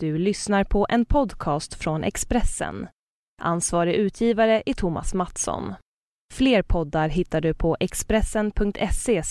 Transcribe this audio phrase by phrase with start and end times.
[0.00, 2.88] Du lyssnar på en podcast från Expressen.
[3.42, 5.74] Ansvarig utgivare är Thomas Mattsson.
[6.34, 9.22] Fler poddar hittar du på expressen.se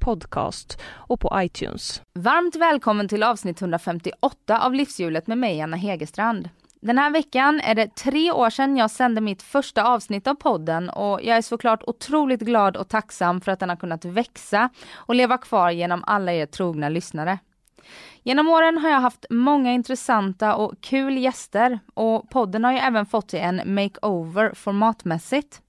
[0.00, 2.02] podcast och på iTunes.
[2.18, 6.48] Varmt välkommen till avsnitt 158 av Livshjulet med mig, Anna Hegerstrand.
[6.80, 10.90] Den här veckan är det tre år sedan jag sände mitt första avsnitt av podden
[10.90, 15.14] och jag är såklart otroligt glad och tacksam för att den har kunnat växa och
[15.14, 17.38] leva kvar genom alla er trogna lyssnare.
[18.22, 23.06] Genom åren har jag haft många intressanta och kul gäster och podden har ju även
[23.06, 25.62] fått sig en makeover formatmässigt.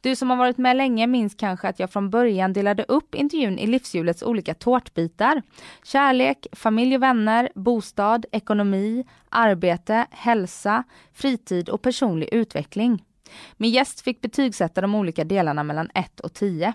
[0.00, 3.58] Du som har varit med länge minns kanske att jag från början delade upp intervjun
[3.58, 5.42] i livshjulets olika tårtbitar.
[5.84, 13.04] Kärlek, familj och vänner, bostad, ekonomi, arbete, hälsa, fritid och personlig utveckling.
[13.56, 16.72] Min gäst fick betygsätta de olika delarna mellan 1 och 10.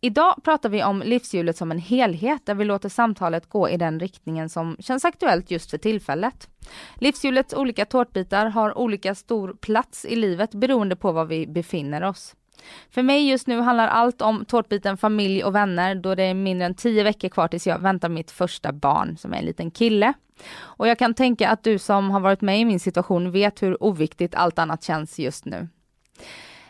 [0.00, 4.00] Idag pratar vi om livshjulet som en helhet där vi låter samtalet gå i den
[4.00, 6.48] riktningen som känns aktuellt just för tillfället.
[6.94, 12.34] Livshjulets olika tårtbitar har olika stor plats i livet beroende på var vi befinner oss.
[12.90, 16.66] För mig just nu handlar allt om tårtbiten familj och vänner då det är mindre
[16.66, 20.12] än tio veckor kvar tills jag väntar mitt första barn som är en liten kille.
[20.60, 23.82] Och jag kan tänka att du som har varit med i min situation vet hur
[23.82, 25.68] oviktigt allt annat känns just nu.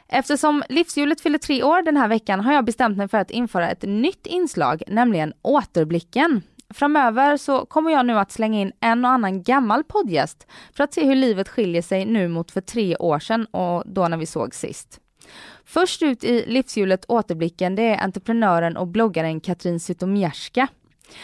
[0.09, 3.71] Eftersom livshjulet fyller tre år den här veckan har jag bestämt mig för att införa
[3.71, 6.43] ett nytt inslag, nämligen återblicken.
[6.75, 10.95] Framöver så kommer jag nu att slänga in en och annan gammal poddgäst för att
[10.95, 14.27] se hur livet skiljer sig nu mot för tre år sedan och då när vi
[14.27, 15.01] såg sist.
[15.65, 20.69] Först ut i livshjulet återblicken det är entreprenören och bloggaren Katrin Zytomierska.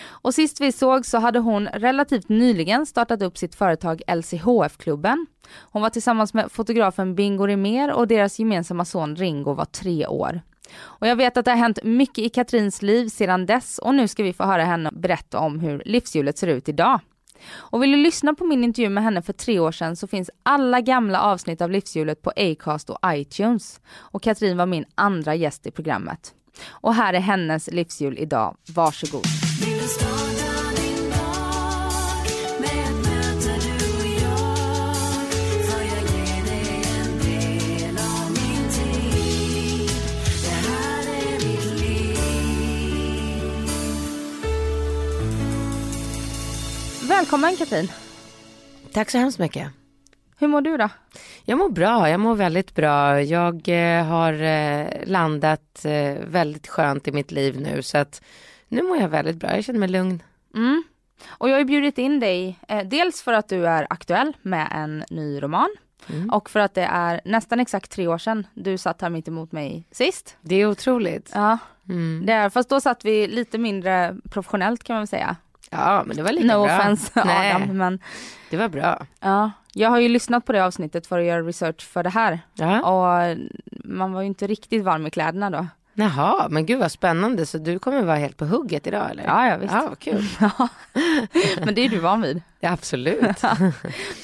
[0.08, 5.26] Och sist vi såg så hade hon relativt nyligen startat upp sitt företag LCHF-klubben.
[5.60, 10.40] Hon var tillsammans med fotografen Bingo Rimér och deras gemensamma son Ringo var tre år.
[10.80, 14.08] Och jag vet att det har hänt mycket i Katrins liv sedan dess och nu
[14.08, 17.00] ska vi få höra henne berätta om hur livshjulet ser ut idag.
[17.52, 20.30] Och vill du lyssna på min intervju med henne för tre år sedan så finns
[20.42, 23.80] alla gamla avsnitt av livshjulet på Acast och iTunes.
[23.96, 26.34] Och Katrin var min andra gäst i programmet.
[26.68, 28.56] Och här är hennes livshjul idag.
[28.74, 29.24] Varsågod.
[47.18, 47.88] Välkommen Katrin.
[48.92, 49.68] Tack så hemskt mycket.
[50.38, 50.88] Hur mår du då?
[51.44, 53.22] Jag mår bra, jag mår väldigt bra.
[53.22, 58.22] Jag eh, har eh, landat eh, väldigt skönt i mitt liv nu så att
[58.68, 60.22] nu mår jag väldigt bra, jag känner mig lugn.
[60.54, 60.84] Mm.
[61.26, 65.04] Och jag har bjudit in dig, eh, dels för att du är aktuell med en
[65.10, 65.76] ny roman
[66.06, 66.30] mm.
[66.30, 69.52] och för att det är nästan exakt tre år sedan du satt här mitt emot
[69.52, 70.36] mig sist.
[70.40, 71.30] Det är otroligt.
[71.34, 71.58] Ja,
[71.88, 72.22] mm.
[72.26, 75.36] det är, fast då satt vi lite mindre professionellt kan man säga.
[75.70, 76.76] Ja men det var lika no bra.
[76.76, 77.98] No offense Adam men
[78.50, 79.06] Det var bra.
[79.20, 82.40] Ja, jag har ju lyssnat på det avsnittet för att göra research för det här.
[82.54, 82.82] Ja.
[82.82, 83.36] Och
[83.84, 85.66] man var ju inte riktigt varm i kläderna då.
[85.96, 87.46] Jaha, men gud vad spännande.
[87.46, 89.24] Så du kommer vara helt på hugget idag eller?
[89.24, 89.74] Ja, ja visst.
[89.74, 90.24] Ja, vad kul.
[91.64, 92.42] men det är du van vid.
[92.60, 93.42] Ja, absolut.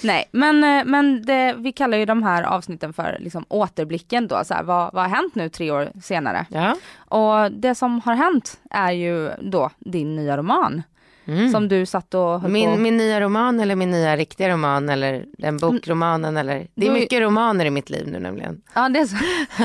[0.02, 4.44] Nej, men, eh, men det, vi kallar ju de här avsnitten för liksom återblicken då.
[4.44, 6.46] Så här, vad, vad har hänt nu tre år senare?
[6.48, 6.76] Ja.
[6.98, 10.82] Och det som har hänt är ju då din nya roman.
[11.30, 11.50] Mm.
[11.50, 12.76] Som du satt och höll min, på.
[12.76, 16.66] min nya roman eller min nya riktiga roman eller den bokromanen eller.
[16.74, 18.60] Det är mycket romaner i mitt liv nu nämligen.
[18.74, 19.16] Ja det är så.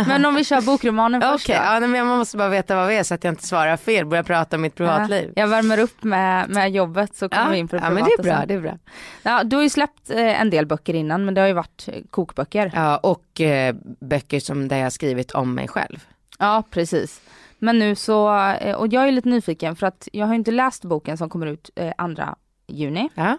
[0.08, 1.74] Men om vi kör bokromanen först okay.
[1.74, 4.06] ja, men jag måste bara veta vad vi är så att jag inte svarar fel.
[4.06, 5.34] Börjar prata om mitt privatliv.
[5.36, 8.00] Ja, jag värmer upp med, med jobbet så kommer ja, vi in på det privata.
[8.00, 8.78] Ja men det är bra, det är bra.
[9.24, 11.90] Ja, du har ju släppt eh, en del böcker innan men det har ju varit
[11.94, 12.72] eh, kokböcker.
[12.76, 16.06] Ja och eh, böcker som där jag skrivit om mig själv.
[16.40, 17.22] Ja precis.
[17.60, 20.86] Men nu så, eh, och jag är lite nyfiken för att jag har inte läst
[20.86, 22.36] boken som kommer ut eh, andra
[22.68, 23.10] juni.
[23.16, 23.38] Ja.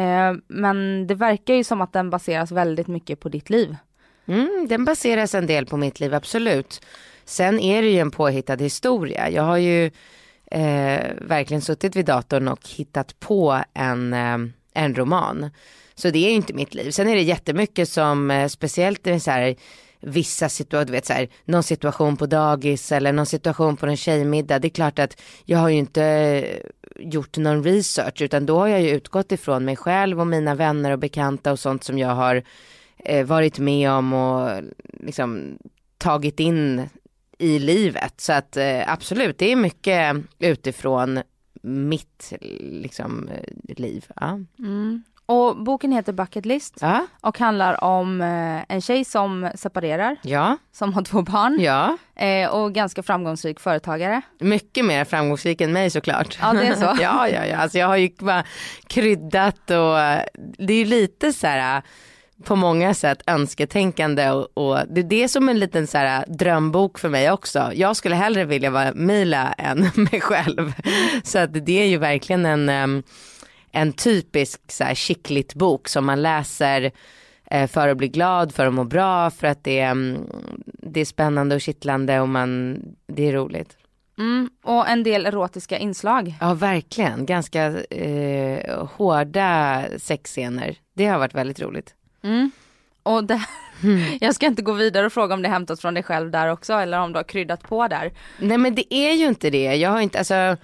[0.00, 3.76] Eh, men det verkar ju som att den baseras väldigt mycket på ditt liv.
[4.26, 6.80] Mm, den baseras en del på mitt liv, absolut.
[7.24, 9.30] Sen är det ju en påhittad historia.
[9.30, 9.90] Jag har ju
[10.50, 14.38] eh, verkligen suttit vid datorn och hittat på en, eh,
[14.74, 15.50] en roman.
[15.94, 16.90] Så det är inte mitt liv.
[16.90, 19.56] Sen är det jättemycket som, eh, speciellt så här,
[20.00, 23.96] vissa situationer, du vet så här, någon situation på dagis eller någon situation på en
[23.96, 24.58] tjejmiddag.
[24.58, 26.58] Det är klart att jag har ju inte eh,
[26.98, 30.90] gjort någon research utan då har jag ju utgått ifrån mig själv och mina vänner
[30.90, 32.42] och bekanta och sånt som jag har
[32.96, 34.62] eh, varit med om och
[35.00, 35.58] liksom
[35.98, 36.88] tagit in
[37.38, 38.20] i livet.
[38.20, 41.22] Så att eh, absolut, det är mycket utifrån
[41.62, 44.06] mitt liksom, eh, liv.
[44.16, 44.40] Ja.
[44.58, 45.02] Mm.
[45.26, 50.58] Och boken heter Bucket List Ja, och handlar om eh, en tjej som separerar, ja,
[50.72, 51.96] som har två barn ja.
[52.16, 54.22] eh, och ganska framgångsrik företagare.
[54.40, 56.38] Mycket mer framgångsrik än mig såklart.
[56.40, 56.84] Ja, det är så.
[57.02, 57.56] ja, ja, ja.
[57.56, 58.44] Alltså jag har ju bara
[58.86, 59.96] kryddat och
[60.58, 61.82] det är ju lite så här
[62.44, 66.98] på många sätt önsketänkande och, och det är det som en liten så här drömbok
[66.98, 67.70] för mig också.
[67.74, 70.72] Jag skulle hellre vilja vara Mila än mig själv.
[71.24, 73.02] Så att det är ju verkligen en, em,
[73.72, 76.92] en typisk så här chicklit bok som man läser
[77.50, 80.18] eh, för att bli glad, för att må bra, för att det är, mm,
[80.66, 83.76] det är spännande och kittlande och man, det är roligt.
[84.18, 86.34] Mm, och en del erotiska inslag.
[86.40, 87.26] Ja, verkligen.
[87.26, 90.76] Ganska eh, hårda sexscener.
[90.94, 91.94] Det har varit väldigt roligt.
[92.22, 92.50] Mm.
[93.02, 93.40] Och det,
[94.20, 96.48] jag ska inte gå vidare och fråga om det är hämtat från dig själv där
[96.48, 98.12] också eller om du har kryddat på där.
[98.38, 99.74] Nej, men det är ju inte det.
[99.74, 100.56] Jag har inte, alltså,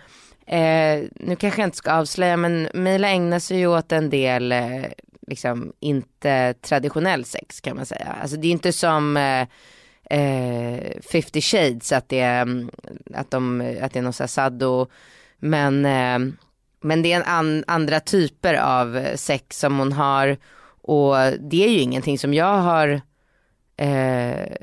[0.46, 4.52] eh, nu kanske jag inte ska avslöja, men Mila ägnar sig ju åt en del,
[4.52, 4.84] eh,
[5.26, 8.16] liksom inte traditionell sex kan man säga.
[8.22, 9.46] Alltså det är inte som eh,
[10.18, 12.66] eh, 50 shades att det är,
[13.14, 14.86] att de, att det är någon sån här saddo,
[15.38, 16.32] men, eh,
[16.80, 20.36] men det är en an, andra typer av sex som hon har
[20.82, 23.00] och det är ju ingenting som jag har
[23.76, 24.56] eh,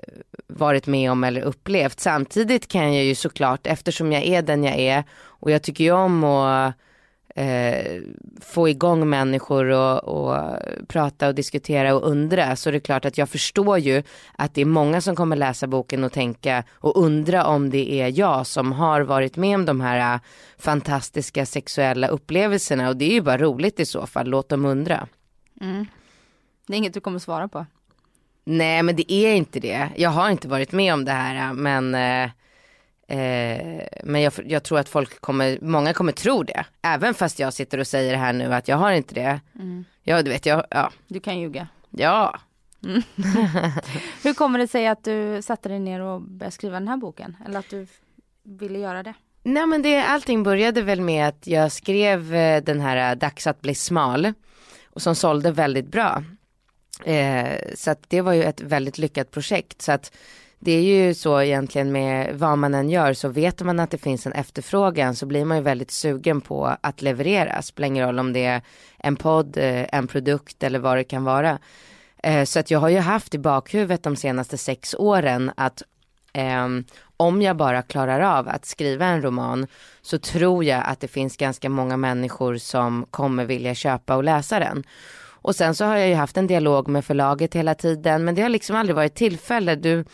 [0.47, 1.99] varit med om eller upplevt.
[1.99, 5.03] Samtidigt kan jag ju såklart, eftersom jag är den jag är
[5.39, 6.74] och jag tycker ju om att
[7.36, 8.01] eh,
[8.41, 10.57] få igång människor och, och
[10.88, 14.03] prata och diskutera och undra så är det klart att jag förstår ju
[14.36, 18.19] att det är många som kommer läsa boken och tänka och undra om det är
[18.19, 20.19] jag som har varit med om de här eh,
[20.57, 25.07] fantastiska sexuella upplevelserna och det är ju bara roligt i så fall, låt dem undra.
[25.62, 25.85] Mm.
[26.68, 27.65] Det är inget du kommer svara på.
[28.44, 29.89] Nej men det är inte det.
[29.95, 32.31] Jag har inte varit med om det här men, eh,
[33.09, 36.65] eh, men jag, jag tror att folk kommer, många kommer tro det.
[36.81, 39.39] Även fast jag sitter och säger här nu att jag har inte det.
[40.03, 40.91] Ja du vet, jag, ja.
[41.07, 41.67] Du kan ljuga.
[41.89, 42.39] ja.
[44.23, 47.38] Hur kommer det sig att du satte dig ner och började skriva den här boken?
[47.45, 47.88] Eller att du
[48.44, 49.13] ville göra det?
[49.44, 53.61] Nej men det, allting började väl med att jag skrev eh, den här Dags att
[53.61, 54.33] bli smal.
[54.89, 56.23] Och som sålde väldigt bra.
[57.06, 59.81] Eh, så att det var ju ett väldigt lyckat projekt.
[59.81, 60.11] Så att
[60.59, 63.97] det är ju så egentligen med vad man än gör så vet man att det
[63.97, 67.61] finns en efterfrågan så blir man ju väldigt sugen på att leverera.
[67.61, 68.61] Spelar ingen roll om det är
[68.97, 71.59] en podd, eh, en produkt eller vad det kan vara.
[72.23, 75.83] Eh, så att jag har ju haft i bakhuvudet de senaste sex åren att
[76.33, 76.85] Um,
[77.17, 79.67] om jag bara klarar av att skriva en roman
[80.01, 84.59] så tror jag att det finns ganska många människor som kommer vilja köpa och läsa
[84.59, 84.83] den.
[85.41, 88.41] Och sen så har jag ju haft en dialog med förlaget hela tiden men det
[88.41, 89.75] har liksom aldrig varit tillfälle.
[89.75, 90.06] Du,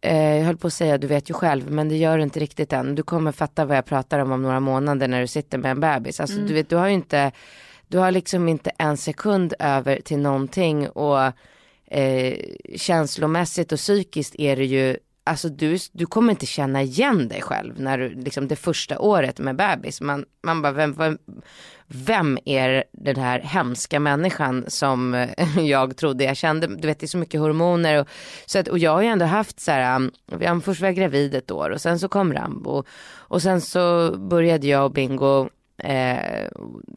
[0.00, 2.72] jag höll på att säga du vet ju själv men det gör du inte riktigt
[2.72, 2.94] än.
[2.94, 5.80] Du kommer fatta vad jag pratar om om några månader när du sitter med en
[5.80, 6.20] bebis.
[6.20, 7.32] Alltså du vet du har ju inte,
[7.88, 11.32] du har liksom inte en sekund över till någonting och
[11.90, 12.34] eh,
[12.76, 14.96] känslomässigt och psykiskt är det ju
[15.28, 19.38] Alltså du, du kommer inte känna igen dig själv när du, liksom det första året
[19.38, 20.00] med bebis.
[20.00, 21.18] Man, man bara, vem, vem,
[21.86, 26.66] vem är den här hemska människan som eh, jag trodde jag kände.
[26.66, 28.08] Du vet det är så mycket hormoner och,
[28.46, 30.96] så att, och jag har ju ändå haft så här, um, jag, först var jag
[30.96, 35.48] gravid ett år och sen så kom Rambo och sen så började jag och Bingo
[35.78, 36.46] eh,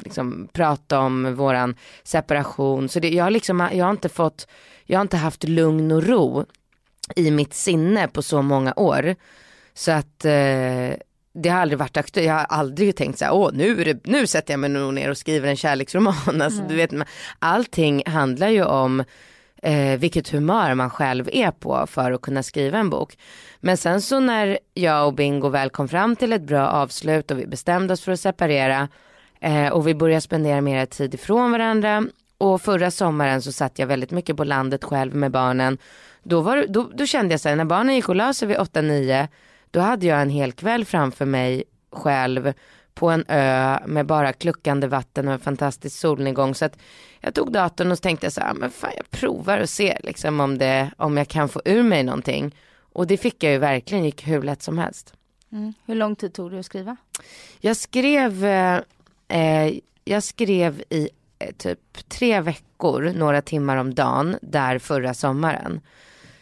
[0.04, 2.90] liksom prata om våran separation.
[2.90, 4.48] Så det, jag liksom, jag har inte fått,
[4.86, 6.46] jag har inte haft lugn och ro
[7.16, 9.16] i mitt sinne på så många år.
[9.74, 10.96] Så att eh,
[11.34, 12.28] det har aldrig varit aktuellt.
[12.28, 15.10] Jag har aldrig tänkt så här, åh nu, det, nu sätter jag mig nog ner
[15.10, 16.16] och skriver en kärleksroman.
[16.42, 16.92] Alltså, du vet,
[17.40, 19.04] allting handlar ju om
[19.64, 23.18] eh, vilket humör man själv är på för att kunna skriva en bok.
[23.60, 27.40] Men sen så när jag och Bingo väl kom fram till ett bra avslut och
[27.40, 28.88] vi bestämde oss för att separera
[29.40, 32.04] eh, och vi började spendera mer tid ifrån varandra
[32.38, 35.78] och förra sommaren så satt jag väldigt mycket på landet själv med barnen.
[36.24, 38.58] Då, var, då, då kände jag så här, när barnen gick och la sig vid
[38.58, 39.28] 8-9,
[39.72, 42.54] då hade jag en hel kväll framför mig själv
[42.94, 46.56] på en ö med bara kluckande vatten och en fantastisk solnedgång.
[46.56, 46.78] Så att
[47.20, 50.58] jag tog datorn och tänkte så här, men fan jag provar och ser liksom om,
[50.58, 52.56] det, om jag kan få ur mig någonting.
[52.94, 55.14] Och det fick jag ju verkligen, gick hur lätt som helst.
[55.52, 55.74] Mm.
[55.86, 56.96] Hur lång tid tog det att skriva?
[57.60, 58.46] Jag skrev,
[59.28, 59.74] eh,
[60.04, 61.10] jag skrev i
[61.40, 65.82] eh, typ tre veckor, några timmar om dagen, där förra sommaren.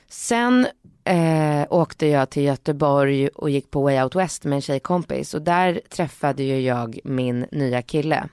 [0.10, 0.68] Sen
[1.04, 5.42] eh, åkte jag till Göteborg och gick på Way Out West med en tjejkompis och
[5.42, 8.30] där träffade ju jag min nya kille.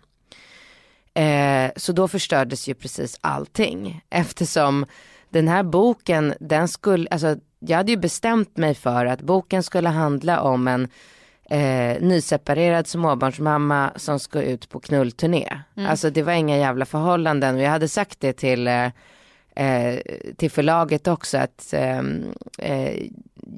[1.15, 4.87] Eh, så då förstördes ju precis allting eftersom
[5.31, 9.89] den här boken, den skulle, alltså jag hade ju bestämt mig för att boken skulle
[9.89, 10.89] handla om en
[11.51, 15.61] eh, nyseparerad småbarnsmamma som ska ut på knullturné.
[15.77, 15.91] Mm.
[15.91, 18.89] Alltså det var inga jävla förhållanden och jag hade sagt det till, eh,
[19.57, 19.99] eh,
[20.37, 23.03] till förlaget också att ehm, eh,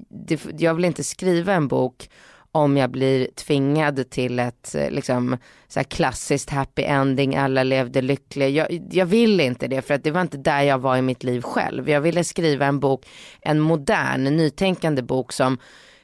[0.08, 2.08] det, jag vill inte skriva en bok
[2.52, 5.36] om jag blir tvingad till ett eh, liksom,
[5.68, 8.48] så här klassiskt happy ending, alla levde lyckliga.
[8.48, 11.22] Jag, jag vill inte det för att det var inte där jag var i mitt
[11.22, 11.90] liv själv.
[11.90, 13.06] Jag ville skriva en bok,
[13.40, 15.58] en modern, nytänkande bok som,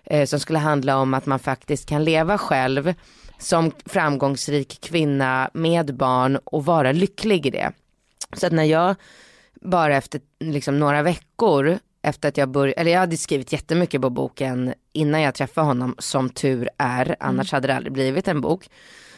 [0.04, 2.94] eh, som skulle handla om att man faktiskt kan leva själv
[3.38, 7.72] som framgångsrik kvinna med barn och vara lycklig i det.
[8.32, 8.94] Så att när jag
[9.64, 14.10] bara efter liksom några veckor efter att jag började, eller jag hade skrivit jättemycket på
[14.10, 18.70] boken innan jag träffade honom som tur är, annars hade det aldrig blivit en bok.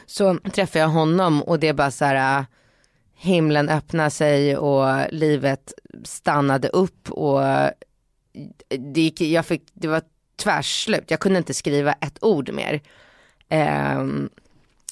[0.07, 2.45] Så träffade jag honom och det är bara så här, äh,
[3.15, 5.73] himlen öppnade sig och livet
[6.05, 7.41] stannade upp och
[8.69, 10.03] det, gick, jag fick, det var
[10.37, 12.81] tvärslut, jag kunde inte skriva ett ord mer.
[13.49, 14.29] Ehm,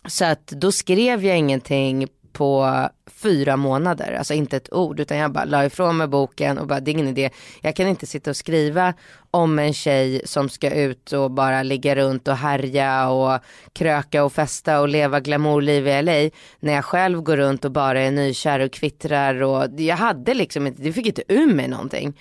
[0.06, 5.32] så att då skrev jag ingenting på fyra månader, alltså inte ett ord utan jag
[5.32, 7.30] bara la ifrån mig boken och bara det är ingen idé.
[7.60, 8.94] Jag kan inte sitta och skriva
[9.30, 13.40] om en tjej som ska ut och bara ligga runt och härja och
[13.72, 18.00] kröka och festa och leva glamourliv i LA när jag själv går runt och bara
[18.00, 22.20] är nykär och kvittrar och jag hade liksom inte, det fick inte ur mig någonting.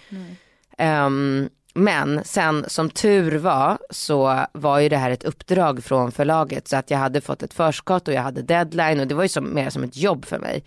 [0.78, 6.68] Um, men sen som tur var så var ju det här ett uppdrag från förlaget
[6.68, 9.30] så att jag hade fått ett förskott och jag hade deadline och det var ju
[9.30, 10.64] som, mer som ett jobb för mig.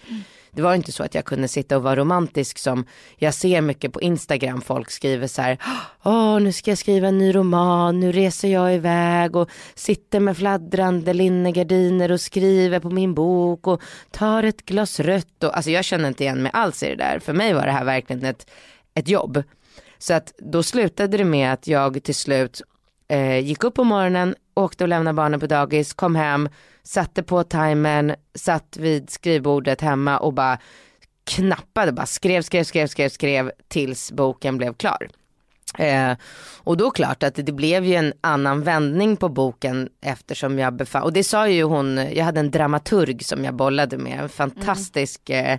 [0.51, 2.87] Det var inte så att jag kunde sitta och vara romantisk som
[3.17, 5.59] jag ser mycket på Instagram folk skriver så här,
[6.03, 10.37] åh nu ska jag skriva en ny roman, nu reser jag iväg och sitter med
[10.37, 15.85] fladdrande linnegardiner och skriver på min bok och tar ett glas rött och alltså jag
[15.85, 17.19] känner inte igen mig alls i det där.
[17.19, 18.51] För mig var det här verkligen ett,
[18.95, 19.43] ett jobb.
[19.99, 22.63] Så att då slutade det med att jag till slut
[23.09, 26.49] eh, gick upp på morgonen, åkte och lämnade barnen på dagis, kom hem,
[26.83, 30.59] satte på timern, satt vid skrivbordet hemma och bara
[31.25, 35.09] knappade, bara skrev, skrev, skrev, skrev, skrev tills boken blev klar.
[35.79, 36.13] Eh,
[36.59, 41.03] och då klart att det blev ju en annan vändning på boken eftersom jag befann,
[41.03, 45.31] och det sa ju hon, jag hade en dramaturg som jag bollade med, en fantastisk
[45.31, 45.59] eh,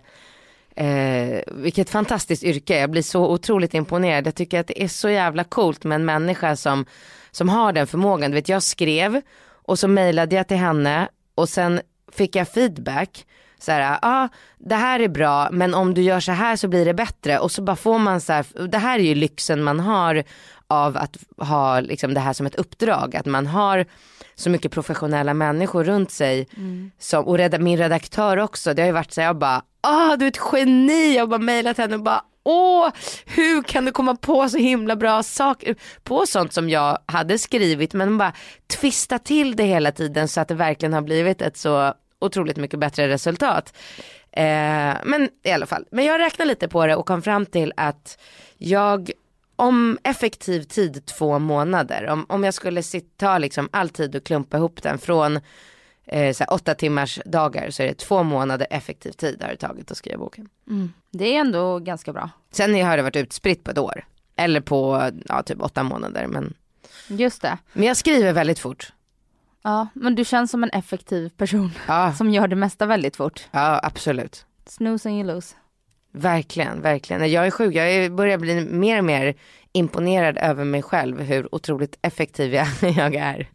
[0.77, 4.27] Eh, vilket fantastiskt yrke, jag blir så otroligt imponerad.
[4.27, 6.85] Jag tycker att det är så jävla coolt med en människa som,
[7.31, 8.31] som har den förmågan.
[8.31, 11.81] Du vet, jag skrev och så mejlade jag till henne och sen
[12.11, 13.25] fick jag feedback.
[13.59, 16.67] Så här, ja ah, det här är bra men om du gör så här så
[16.67, 17.39] blir det bättre.
[17.39, 20.23] Och så bara får man så här, det här är ju lyxen man har
[20.67, 23.15] av att ha liksom det här som ett uppdrag.
[23.15, 23.85] Att man har
[24.35, 26.47] så mycket professionella människor runt sig.
[26.99, 30.25] Som, och reda, min redaktör också, det har ju varit så jag bara, ah du
[30.25, 31.15] är ett geni.
[31.15, 32.89] Jag har bara mejlat henne och bara, åh
[33.25, 35.75] hur kan du komma på så himla bra saker.
[36.03, 38.33] På sånt som jag hade skrivit men bara
[38.67, 42.79] twista till det hela tiden så att det verkligen har blivit ett så otroligt mycket
[42.79, 43.73] bättre resultat.
[44.31, 47.73] Eh, men i alla fall, men jag räknade lite på det och kom fram till
[47.77, 48.19] att
[48.57, 49.11] jag
[49.59, 54.23] om effektiv tid två månader, om, om jag skulle sitta, ta liksom all tid och
[54.23, 55.39] klumpa ihop den från
[56.05, 59.91] eh, så åtta timmars dagar så är det två månader effektiv tid har det tagit
[59.91, 60.49] att skriva boken.
[61.11, 62.29] Det är ändå ganska bra.
[62.51, 64.05] Sen har det varit utspritt på ett år.
[64.35, 66.27] Eller på ja, typ åtta månader.
[66.27, 66.53] Men,
[67.07, 67.57] Just det.
[67.73, 68.93] men jag skriver väldigt fort.
[69.63, 73.47] Ja, men du känns som en effektiv person Ja, som gör det mesta väldigt fort.
[73.51, 74.45] ja absolut.
[74.65, 75.55] Snooze and you lose.
[76.11, 77.31] Verkligen, verkligen.
[77.31, 79.35] Jag är sjuk, jag börjar bli mer och mer
[79.71, 83.47] imponerad över mig själv hur otroligt effektiv jag, jag är.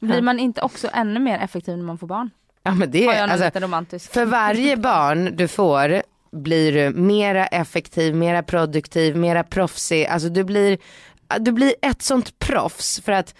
[0.00, 2.30] Blir man inte också ännu mer effektiv när man får barn?
[2.62, 4.14] Ja men det är, alltså, lite romantiskt?
[4.14, 10.06] för varje barn du får blir du mera effektiv, mera produktiv, mera proffsig.
[10.06, 10.78] Alltså du blir,
[11.38, 13.34] du blir ett sånt proffs för att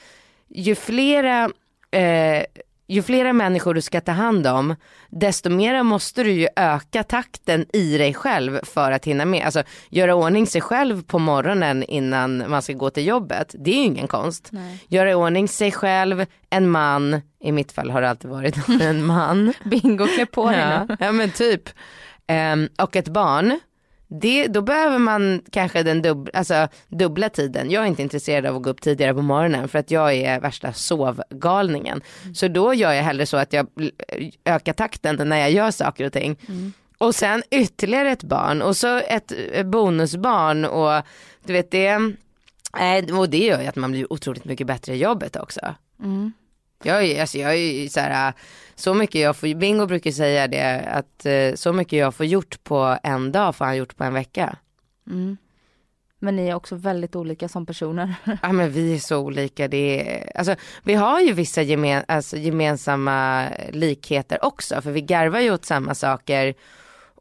[0.48, 1.50] ju flera
[1.90, 2.44] eh,
[2.86, 4.74] ju flera människor du ska ta hand om,
[5.08, 9.44] desto mera måste du ju öka takten i dig själv för att hinna med.
[9.44, 13.74] Alltså göra ordning sig själv på morgonen innan man ska gå till jobbet, det är
[13.74, 14.48] ju ingen konst.
[14.52, 14.84] Nej.
[14.88, 19.52] Göra ordning sig själv, en man, i mitt fall har det alltid varit en man.
[19.64, 21.68] Bingo, klä på dig Ja, ja men typ.
[22.26, 23.60] Ehm, och ett barn,
[24.08, 27.70] det, då behöver man kanske den dub, alltså, dubbla tiden.
[27.70, 30.40] Jag är inte intresserad av att gå upp tidigare på morgonen för att jag är
[30.40, 32.02] värsta sovgalningen.
[32.34, 33.66] Så då gör jag hellre så att jag
[34.44, 36.36] ökar takten när jag gör saker och ting.
[36.98, 41.02] Och sen ytterligare ett barn och så ett eh, bonusbarn och
[41.44, 41.98] du vet det,
[42.78, 45.60] nej, och det gör ju att man blir otroligt mycket bättre i jobbet också.
[46.84, 48.32] Jag är, alltså jag är ju så här,
[48.74, 52.64] så mycket jag får, Bingo brukar säga det, att eh, så mycket jag får gjort
[52.64, 54.56] på en dag får han gjort på en vecka.
[56.18, 58.14] Men ni är också väldigt olika som personer.
[58.42, 59.68] Ja men vi är så olika.
[59.68, 64.82] Det är, alltså, vi har ju vissa gemen, alltså, gemensamma likheter också.
[64.82, 66.54] För vi garvar ju åt samma saker.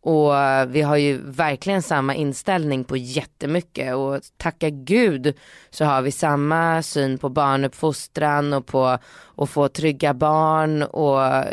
[0.06, 0.32] Och
[0.68, 3.96] vi har ju verkligen samma inställning på jättemycket.
[3.96, 5.34] Och tacka gud
[5.70, 8.98] så har vi samma syn på barnuppfostran och på
[9.38, 10.84] att få trygga barn.
[10.84, 11.44] Och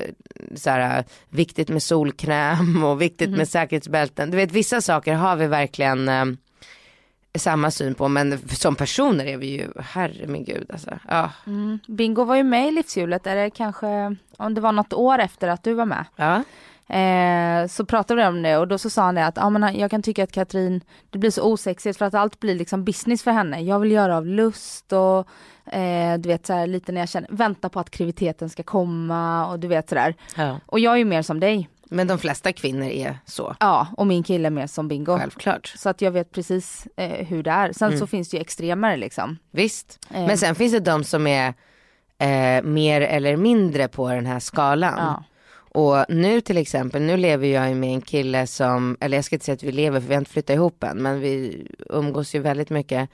[0.54, 3.38] så här, viktigt med solkräm och viktigt Mm.
[3.38, 4.30] med säkerhetsbälten.
[4.30, 6.24] Du vet vissa saker har vi verkligen eh,
[7.34, 10.90] samma syn på men som personer är vi ju, herre min gud alltså.
[11.08, 11.30] Ja.
[11.46, 11.78] Mm.
[11.88, 15.48] Bingo var ju med i livshjulet, är det kanske, om det var något år efter
[15.48, 16.04] att du var med.
[16.16, 16.42] Ja.
[16.90, 19.78] Eh, så pratade vi om det och då så sa han det att ah, men
[19.78, 20.80] jag kan tycka att Katrin,
[21.10, 23.60] det blir så osexigt för att allt blir liksom business för henne.
[23.60, 25.28] Jag vill göra av lust och
[25.74, 29.46] eh, du vet så här, lite när jag känner, vänta på att aktiviteten ska komma
[29.46, 30.14] och du vet sådär.
[30.36, 30.60] ja.
[30.66, 31.68] Och jag är ju mer som dig.
[31.92, 33.56] Men de flesta kvinnor är så.
[33.60, 35.18] Ja, och min kille är mer som Bingo.
[35.18, 35.74] Självklart.
[35.76, 37.72] Så att jag vet precis eh, hur det är.
[37.72, 39.38] Sen så finns det ju extremer liksom.
[39.50, 40.06] Visst.
[40.10, 40.26] Eh.
[40.26, 41.54] Men sen finns det de som är
[42.18, 44.94] eh, mer eller mindre på den här skalan.
[44.96, 45.24] Ja.
[45.72, 49.36] Och nu till exempel, nu lever jag ju med en kille som, eller jag ska
[49.36, 52.34] inte säga att vi lever för vi har inte flyttat ihop än, men vi umgås
[52.34, 53.10] ju väldigt mycket.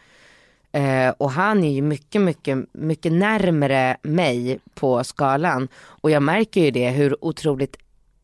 [0.73, 5.69] Eh, och han är ju mycket, mycket, mycket närmre mig på skalan.
[5.77, 7.77] Och jag märker ju det hur otroligt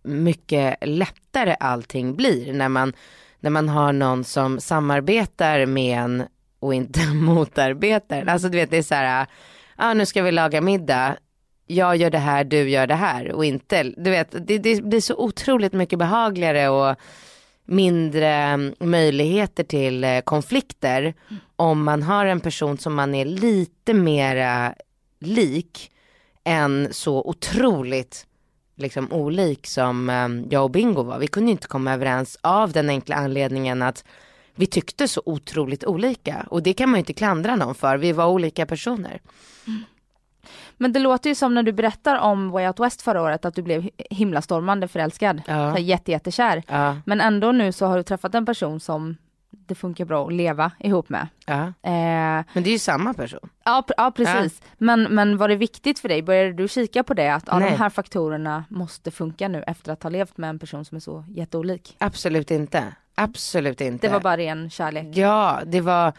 [0.02, 2.92] mycket lättare allting blir när man,
[3.40, 6.22] när man har någon som samarbetar med en
[6.58, 8.26] och inte motarbetar.
[8.26, 9.26] Alltså du vet det är så här,
[9.76, 11.16] ah, nu ska vi laga middag,
[11.72, 15.00] jag gör det här, du gör det här och inte, du vet det, det blir
[15.00, 16.96] så otroligt mycket behagligare och
[17.64, 21.14] mindre mm, möjligheter till eh, konflikter
[21.56, 24.74] om man har en person som man är lite mera
[25.20, 25.90] lik
[26.44, 28.26] än så otroligt
[28.76, 31.18] liksom olik som ehm, jag och Bingo var.
[31.18, 34.04] Vi kunde inte komma överens av den enkla anledningen att
[34.54, 37.96] vi tyckte så otroligt olika och det kan man ju inte klandra någon för.
[37.96, 39.20] Vi var olika personer.
[40.76, 43.54] Men det låter ju som när du berättar om Way Out West förra året att
[43.54, 45.42] du blev himlastormande förälskad.
[45.46, 45.74] Ja.
[45.74, 46.62] Så Jätte, jättekär.
[46.68, 49.16] Ja, Men ändå nu så har du träffat en person som
[49.66, 51.28] det funkar bra att leva ihop med.
[51.46, 51.62] ja.
[51.62, 53.48] Eh, Men det är ju samma person.
[53.64, 54.62] ja, ja precis.
[54.78, 56.22] Men, men var det viktigt för dig?
[56.22, 57.28] Började du kika på det?
[57.34, 60.84] Att ja, de här faktorerna måste funka nu efter att ha levt med en person
[60.84, 61.96] som är så jätteolik.
[61.98, 62.84] Absolut inte.
[63.14, 64.06] Absolut inte.
[64.06, 65.16] Det var bara ren kärlek.
[65.16, 66.12] Ja, det var,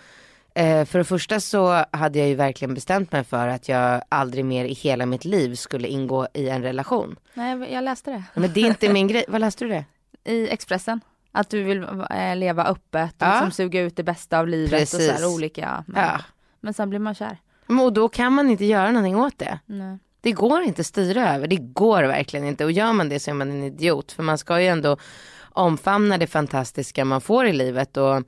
[0.53, 4.45] eh, för det första så hade jag ju verkligen bestämt mig för att jag aldrig
[4.45, 7.15] mer i hela mitt liv skulle ingå i en relation.
[7.33, 9.85] Nej, jag läste det Men det är inte min grej, vad läste du det?
[10.31, 11.01] i Expressen.
[11.31, 13.33] Att du vill eh, leva öppet och Ja.
[13.33, 15.11] liksom suga ut det bästa av livet och så Precis.
[15.11, 15.83] här olika.
[15.87, 16.19] Men, Ja.
[16.59, 17.37] men sen blir man kär.
[17.67, 19.59] Och då kan man inte göra någonting åt det.
[19.65, 19.97] Nej.
[20.21, 22.65] Det går inte att styra över, det går verkligen inte.
[22.65, 24.11] Och gör man det så är man en idiot.
[24.11, 24.97] För man ska ju ändå
[25.41, 27.97] omfamna det fantastiska man får i livet.
[27.97, 28.23] Och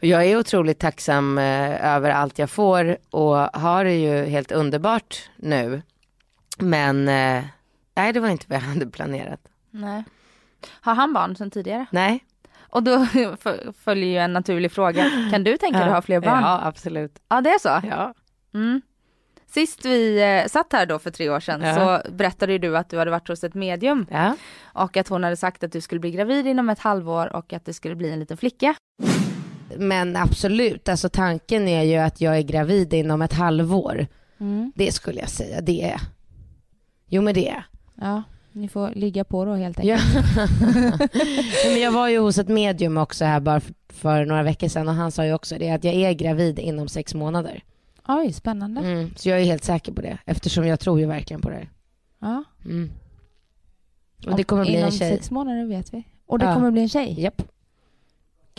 [0.00, 5.30] jag är otroligt tacksam eh, över allt jag får och har det ju helt underbart
[5.36, 5.82] nu.
[6.58, 7.44] Men eh,
[7.94, 9.40] nej, det var inte vad jag hade planerat.
[9.70, 10.04] Nej.
[10.80, 11.86] Har han barn sedan tidigare?
[11.90, 12.24] Nej.
[12.58, 13.06] Och då
[13.84, 15.10] följer ju en naturlig fråga.
[15.30, 16.42] Kan du tänka dig att ha fler barn?
[16.42, 17.18] Ja, absolut.
[17.28, 17.86] Ja, det är så?
[17.88, 18.14] Ja.
[18.54, 18.82] Mm.
[19.46, 21.74] Sist vi eh, satt här då för tre år sedan Ja.
[22.04, 24.36] så berättade ju du att du hade varit hos ett medium ja.
[24.62, 27.64] och att hon hade sagt att du skulle bli gravid inom ett halvår och att
[27.64, 28.74] det skulle bli en liten flicka.
[29.76, 34.06] Men absolut, alltså tanken är ju att jag är gravid inom ett halvår.
[34.74, 36.00] Det skulle jag säga, det är.
[37.06, 37.64] Jo men det är.
[37.94, 39.96] Ja, ni får ligga på då helt Ja.
[40.74, 44.88] Nej, men jag var ju hos ett medium också här bara för, några veckor sedan
[44.88, 47.64] och han sa ju också det att jag är gravid inom sex månader.
[48.08, 48.80] Oj, spännande.
[48.80, 51.68] Mm, så jag är helt säker på det eftersom jag tror ju verkligen på det.
[52.20, 52.44] Ja.
[52.64, 52.90] Mm.
[54.26, 55.10] Och det kommer bli inom en tjej.
[55.10, 56.04] sex månader vet vi.
[56.26, 56.54] Och det Ja.
[56.54, 57.20] kommer bli en tjej.
[57.20, 57.42] Japp.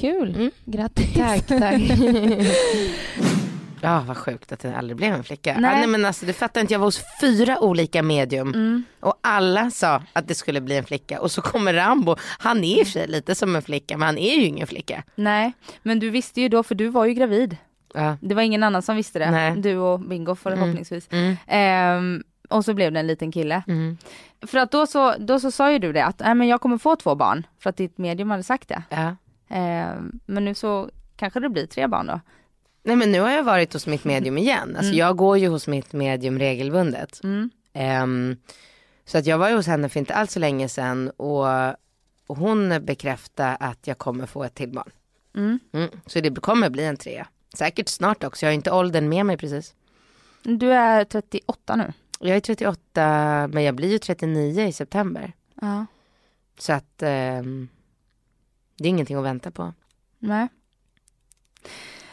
[0.01, 0.35] Kul.
[0.35, 0.51] Mm.
[0.65, 1.13] Grattis.
[1.13, 1.81] Tack, tack.
[3.83, 5.51] Ja, vad sjukt att det aldrig blev en flicka.
[5.53, 5.61] Nej.
[5.61, 5.79] Nej.
[5.79, 8.83] nej men alltså du fattar inte, jag var hos fyra olika medium Mm.
[8.99, 11.21] och alla sa att det skulle bli en flicka.
[11.21, 14.05] Och så kommer Rambo, han är i och för sig lite som en flicka men
[14.05, 15.03] han är ju ingen flicka.
[15.15, 17.57] Nej, men du visste ju då för du var ju gravid.
[17.93, 18.17] Ja.
[18.21, 19.31] Det var ingen annan som visste det.
[19.31, 19.55] Nej.
[19.57, 21.07] Du och Bingo förhoppningsvis.
[21.11, 21.37] Mm.
[21.47, 23.63] Ehm, och så blev det en liten kille.
[23.67, 23.97] Mm.
[24.47, 26.77] För att då så, då så sa ju du det att Nej, men jag kommer
[26.77, 27.47] få två barn.
[27.59, 28.83] För att ditt medium hade sagt det.
[28.89, 29.15] Ja.
[29.51, 32.19] Ehm, men nu så kanske det blir tre barn då.
[32.83, 34.75] Nej men nu har jag varit hos mitt medium igen.
[34.77, 37.23] Alltså jag går ju hos mitt medium regelbundet.
[37.23, 37.49] Mm.
[37.73, 38.37] Ehm,
[39.05, 41.45] så att jag var ju hos henne för inte alls så länge sedan och,
[42.27, 44.91] och hon bekräftade att jag kommer få ett till barn.
[45.35, 45.59] Mm.
[45.71, 45.89] Mm.
[46.05, 47.27] Så det kommer bli en trea.
[47.53, 49.75] Säkert snart också, jag har inte åldern med mig precis.
[50.43, 51.93] Du är 38 nu.
[52.19, 52.77] Jag är 38
[53.47, 55.33] men jag blir ju 39 i september.
[55.61, 55.85] Ja.
[56.57, 57.69] Så att ehm,
[58.81, 59.73] det är ingenting att vänta på.
[60.19, 60.47] Nej.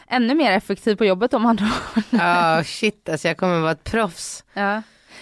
[0.07, 1.65] ännu mer effektiv på jobbet om andra
[2.09, 4.43] Ja, oh, shit alltså jag kommer vara ett proffs.
[4.53, 4.81] Ja.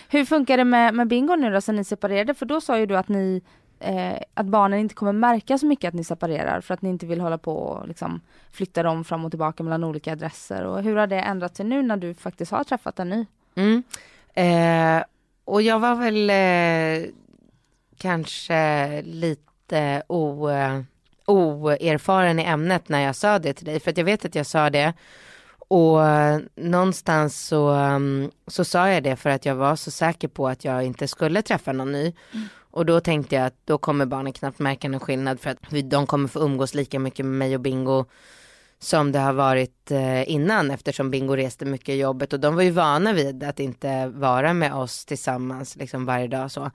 [0.10, 2.34] Hur funkar det med, med Bingo nu då sen ni separerade?
[2.34, 3.42] För då sa ju du att ni
[3.80, 7.06] eh, att barnen inte kommer märka så mycket att ni separerar för att ni inte
[7.06, 10.64] vill hålla på och liksom flytta dem fram och tillbaka mellan olika adresser.
[10.64, 13.26] Och hur har det ändrat sig nu när du faktiskt har träffat en ny?
[13.56, 13.84] Mm.
[14.34, 15.04] Eh,
[15.46, 17.10] och jag var väl eh,
[17.98, 20.82] kanske lite o, eh,
[21.28, 23.80] oerfaren i ämnet när jag sa det till dig.
[23.80, 24.94] För att jag vet att jag sa det.
[25.70, 30.28] Och eh, någonstans så, mm, så sa jag det för att jag var så säker
[30.28, 32.14] på att jag inte skulle träffa någon ny.
[32.34, 32.48] Mm.
[32.72, 36.08] Och då tänkte jag att då kommer barnen knappt märka någon skillnad för att de
[36.08, 38.06] kommer få umgås lika mycket med mig och Bingo
[38.80, 42.64] som det har varit eh, innan eftersom Bingo reste mycket i jobbet och de var
[42.64, 46.72] ju vana vid att inte vara med oss tillsammans liksom varje dag så.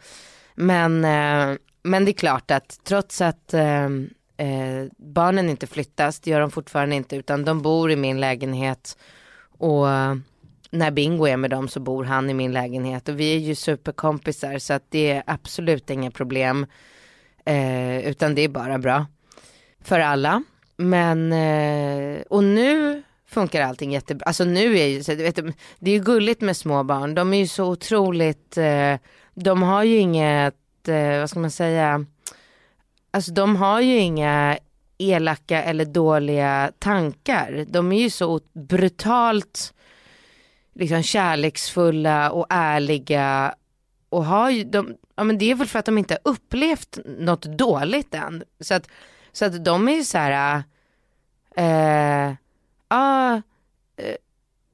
[0.55, 3.55] Men, eh, men det är klart att trots att
[4.43, 8.99] eh, barnen inte flyttas, det gör de fortfarande inte utan de bor i min lägenhet
[9.59, 9.87] och
[10.71, 13.55] när Bingo är med dem så bor han i min lägenhet och vi är ju
[13.55, 16.67] superkompisar så att det är absolut inga problem.
[17.45, 19.07] Eh, utan det är bara bra
[19.81, 20.43] för alla.
[20.77, 24.27] Men, eh, och nu funkar allting jättebra.
[24.27, 25.37] Alltså nu är ju, så, vet,
[25.79, 27.15] det är ju gulligt med små barn.
[27.15, 28.97] De är ju så otroligt, eh,
[29.35, 32.07] de har ju inget, eh, vad ska man säga,
[33.13, 34.59] alltså de har ju inga
[34.99, 37.65] elaka eller dåliga tankar.
[37.69, 39.75] De är ju så brutalt
[40.75, 43.55] liksom kärleksfulla och ärliga
[44.09, 46.99] och har ju, de, ja men det är väl för att de inte har upplevt
[47.05, 48.45] något dåligt än.
[48.61, 48.89] Så att,
[49.33, 50.63] så att de är ju så här,
[51.57, 52.35] äh,
[52.89, 53.41] ah,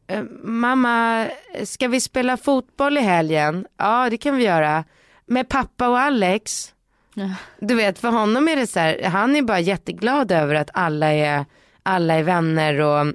[0.07, 1.27] äh, mamma,
[1.65, 3.67] ska vi spela fotboll i helgen?
[3.77, 4.85] Ja, det kan vi göra.
[5.27, 6.75] Med pappa och Alex?
[7.19, 7.35] Ja.
[7.67, 11.13] Du vet, för honom är det så här, han är bara jätteglad över att alla
[11.13, 11.45] är,
[11.83, 13.15] alla är vänner och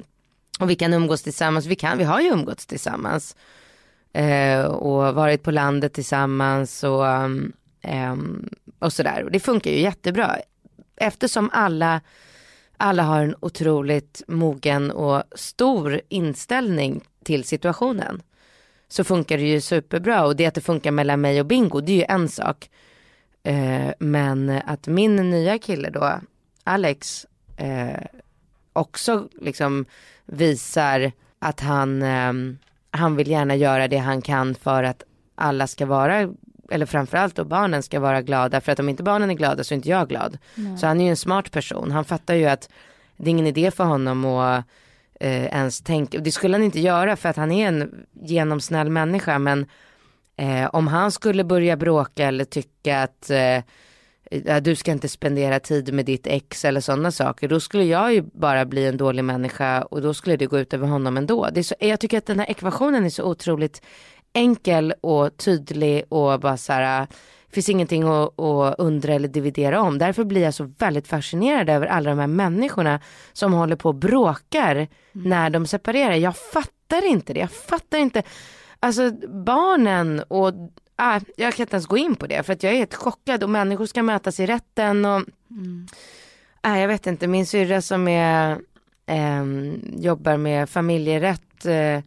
[0.59, 3.35] och vi kan umgås tillsammans, vi, kan, vi har ju umgåtts tillsammans.
[4.13, 7.07] Eh, och varit på landet tillsammans och,
[7.81, 8.15] eh,
[8.79, 9.23] och sådär.
[9.23, 10.37] Och det funkar ju jättebra.
[10.95, 12.01] Eftersom alla,
[12.77, 18.21] alla har en otroligt mogen och stor inställning till situationen.
[18.87, 20.25] Så funkar det ju superbra.
[20.25, 22.69] Och det att det funkar mellan mig och Bingo, det är ju en sak.
[23.43, 26.19] Eh, men att min nya kille då,
[26.63, 27.25] Alex,
[27.57, 28.03] eh,
[28.73, 29.85] också liksom
[30.25, 32.33] visar att han, eh,
[32.91, 35.03] han vill gärna göra det han kan för att
[35.35, 36.33] alla ska vara,
[36.71, 38.61] eller framförallt då barnen ska vara glada.
[38.61, 40.37] För att om inte barnen är glada så är inte jag glad.
[40.55, 40.77] Nej.
[40.77, 41.91] Så han är ju en smart person.
[41.91, 42.69] Han fattar ju att
[43.17, 44.65] det är ingen idé för honom att
[45.19, 49.39] eh, ens tänka, det skulle han inte göra för att han är en genomsnäll människa.
[49.39, 49.65] Men
[50.37, 55.93] eh, om han skulle börja bråka eller tycka att eh, du ska inte spendera tid
[55.93, 57.47] med ditt ex eller sådana saker.
[57.47, 60.73] Då skulle jag ju bara bli en dålig människa och då skulle det gå ut
[60.73, 61.49] över honom ändå.
[61.53, 63.81] Det är så, jag tycker att den här ekvationen är så otroligt
[64.33, 67.07] enkel och tydlig och bara så här,
[67.51, 69.97] finns ingenting att, att undra eller dividera om.
[69.97, 72.99] Därför blir jag så väldigt fascinerad över alla de här människorna
[73.33, 74.89] som håller på och bråkar mm.
[75.11, 76.13] när de separerar.
[76.13, 77.39] Jag fattar inte det.
[77.39, 78.23] Jag fattar inte.
[78.83, 80.53] Alltså barnen och
[80.95, 83.43] ah, jag kan inte ens gå in på det för att jag är helt chockad
[83.43, 85.87] och människor ska mötas i rätten och mm.
[86.61, 88.59] ah, jag vet inte, min syrra som är,
[89.05, 89.43] eh,
[89.95, 91.99] jobbar med familjerätt eh,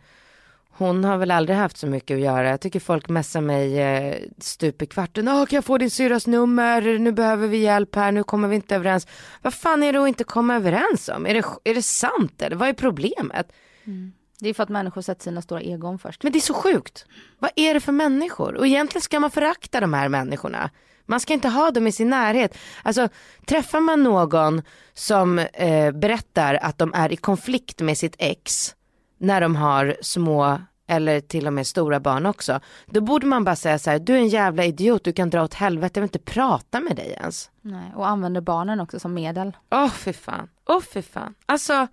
[0.70, 2.50] hon har väl aldrig haft så mycket att göra.
[2.50, 5.28] Jag tycker folk messar mig eh, stup i kvarten.
[5.28, 6.98] Åh, kan jag få din syrras nummer?
[6.98, 8.12] Nu behöver vi hjälp här.
[8.12, 9.06] Nu kommer vi inte överens.
[9.42, 11.26] Vad fan är det att inte komma överens om?
[11.26, 13.52] Är det, är det sant eller vad är problemet?
[13.84, 14.12] Mm.
[14.38, 16.22] Det är för att människor sätter sina stora egon först.
[16.22, 17.06] Men det är så sjukt.
[17.38, 18.54] Vad är det för människor?
[18.54, 20.70] Och egentligen ska man förakta de här människorna.
[21.06, 22.58] Man ska inte ha dem i sin närhet.
[22.82, 23.08] Alltså
[23.46, 24.62] träffar man någon
[24.94, 28.74] som eh, berättar att de är i konflikt med sitt ex
[29.18, 32.60] när de har små eller till och med stora barn också.
[32.86, 35.44] Då borde man bara säga så här, du är en jävla idiot, du kan dra
[35.44, 37.50] åt helvete, jag vill inte prata med dig ens.
[37.60, 39.56] Nej, och använder barnen också som medel.
[39.70, 41.34] Åh oh, fy fan, åh oh, fy fan.
[41.46, 41.86] Alltså,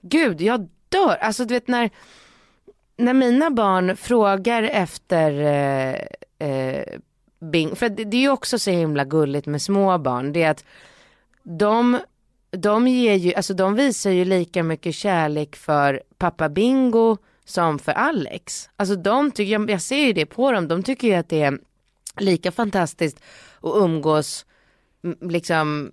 [0.00, 1.16] gud, jag dör.
[1.20, 1.90] Alltså du vet när,
[2.96, 6.84] när mina barn frågar efter eh, eh,
[7.40, 10.50] Bing, för det, det är ju också så himla gulligt med små barn, det är
[10.50, 10.64] att
[11.42, 11.98] de,
[12.50, 17.92] de ger ju, alltså de visar ju lika mycket kärlek för pappa Bingo som för
[17.92, 18.70] Alex.
[18.76, 21.42] Alltså de tycker, jag, jag ser ju det på dem, de tycker ju att det
[21.42, 21.58] är
[22.18, 23.20] lika fantastiskt
[23.60, 24.46] att umgås
[25.20, 25.92] liksom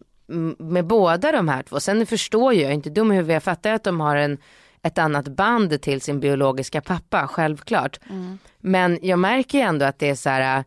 [0.58, 1.80] med båda de här två.
[1.80, 4.38] Sen förstår jag, jag är inte dum i huvudet, jag fattar att de har en
[4.84, 8.00] ett annat band till sin biologiska pappa, självklart.
[8.10, 8.38] Mm.
[8.60, 10.64] Men jag märker ju ändå att det är så här,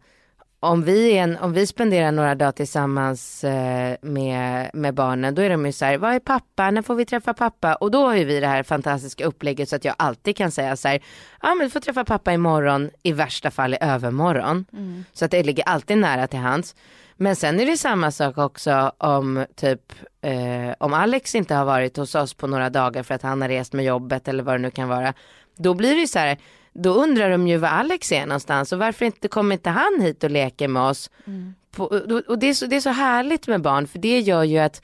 [0.61, 5.51] om vi, en, om vi spenderar några dagar tillsammans eh, med, med barnen, då är
[5.51, 7.75] de ju så här, vad är pappa, när får vi träffa pappa?
[7.75, 10.77] Och då har ju vi det här fantastiska upplägget så att jag alltid kan säga
[10.77, 11.01] så här,
[11.43, 14.65] ja men du får träffa pappa imorgon, i värsta fall i övermorgon.
[14.73, 15.05] Mm.
[15.13, 16.75] Så att det ligger alltid nära till hands.
[17.23, 21.97] Men sen är det samma sak också om typ eh, om Alex inte har varit
[21.97, 24.59] hos oss på några dagar för att han har rest med jobbet eller vad det
[24.59, 25.15] nu kan vara.
[25.57, 26.39] Då blir det ju så här,
[26.73, 30.25] då undrar de ju var Alex är någonstans och varför inte kommer inte han hit
[30.25, 31.11] och leker med oss.
[31.27, 31.55] Mm.
[31.71, 31.85] På,
[32.29, 34.83] och det är, så, det är så härligt med barn för det gör ju att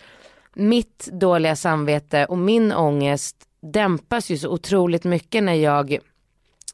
[0.54, 5.98] mitt dåliga samvete och min ångest dämpas ju så otroligt mycket när jag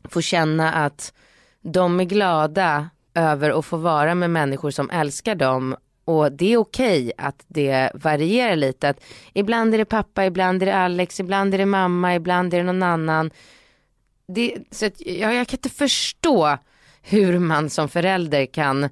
[0.08, 1.12] får känna att
[1.60, 6.56] de är glada över att få vara med människor som älskar dem och det är
[6.56, 8.88] okej att det varierar lite.
[8.88, 12.58] Att ibland är det pappa, ibland är det Alex, ibland är det mamma, ibland är
[12.58, 13.30] det någon annan.
[14.28, 16.58] Det, så att, ja, jag kan inte förstå
[17.02, 18.84] hur man som förälder kan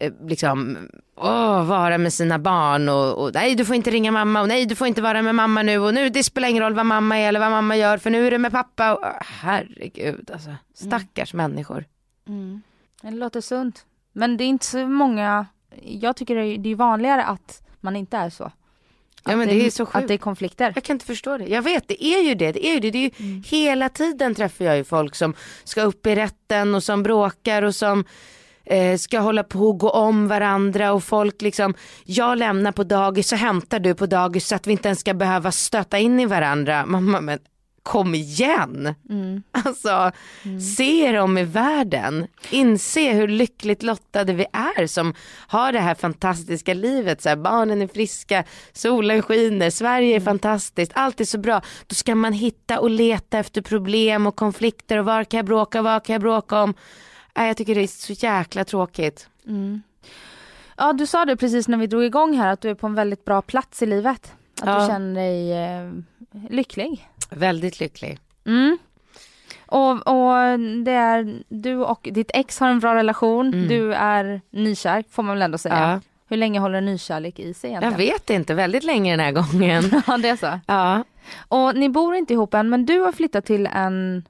[0.00, 0.78] eh, liksom
[1.16, 4.66] åh, vara med sina barn och, och, nej du får inte ringa mamma och nej
[4.66, 7.18] du får inte vara med mamma nu och nu det spelar ingen roll vad mamma
[7.18, 8.94] är eller vad mamma gör för nu är det med pappa.
[8.94, 11.50] Och, herregud alltså, stackars mm.
[11.50, 11.84] människor.
[12.28, 12.62] Mm.
[13.02, 13.86] Det låter sunt.
[14.12, 15.46] Men det är inte så många,
[15.82, 18.52] jag tycker det är, det är vanligare att man inte är så.
[19.24, 19.96] Ja, men det, det, är så sjukt.
[19.96, 20.72] Att det är konflikter.
[20.74, 21.46] Jag kan inte förstå det.
[21.46, 22.52] Jag vet, det är ju det.
[22.52, 22.90] det, är ju det.
[22.90, 23.42] det är ju, mm.
[23.46, 25.34] Hela tiden träffar jag ju folk som
[25.64, 28.04] ska upp i rätten och som bråkar och som
[28.64, 33.28] eh, ska hålla på och gå om varandra och folk liksom, jag lämnar på dagis
[33.28, 36.26] så hämtar du på dagis så att vi inte ens ska behöva stöta in i
[36.26, 36.86] varandra.
[36.86, 37.38] Mamma, men
[37.88, 38.94] kom igen.
[39.10, 39.42] Mm.
[39.52, 40.10] Alltså,
[40.44, 40.60] mm.
[40.60, 42.26] se er om i världen.
[42.50, 45.14] Inse hur lyckligt lottade vi är som
[45.46, 47.22] har det här fantastiska livet.
[47.22, 50.24] Så här, barnen är friska, solen skiner, Sverige är mm.
[50.24, 51.60] fantastiskt, allt är så bra.
[51.86, 55.82] Då ska man hitta och leta efter problem och konflikter och var kan jag bråka,
[55.82, 56.74] vad kan jag bråka om.
[57.38, 59.28] Äh, jag tycker det är så jäkla tråkigt.
[59.46, 59.82] Mm.
[60.76, 62.94] Ja, du sa det precis när vi drog igång här att du är på en
[62.94, 64.32] väldigt bra plats i livet.
[64.60, 64.80] Att ja.
[64.80, 65.92] du känner dig eh,
[66.50, 67.08] lycklig.
[67.30, 68.18] Väldigt lycklig.
[68.46, 68.78] Mm.
[69.66, 73.68] Och, och det är, du och ditt ex har en bra relation, mm.
[73.68, 75.90] du är nykär får man väl ändå säga.
[75.90, 76.00] Ja.
[76.28, 77.92] Hur länge håller en nykärlek i sig egentligen?
[77.92, 80.02] Jag vet inte, väldigt länge den här gången.
[80.06, 80.60] ja det är så?
[80.66, 81.04] Ja.
[81.48, 84.24] Och ni bor inte ihop än men du har flyttat till en,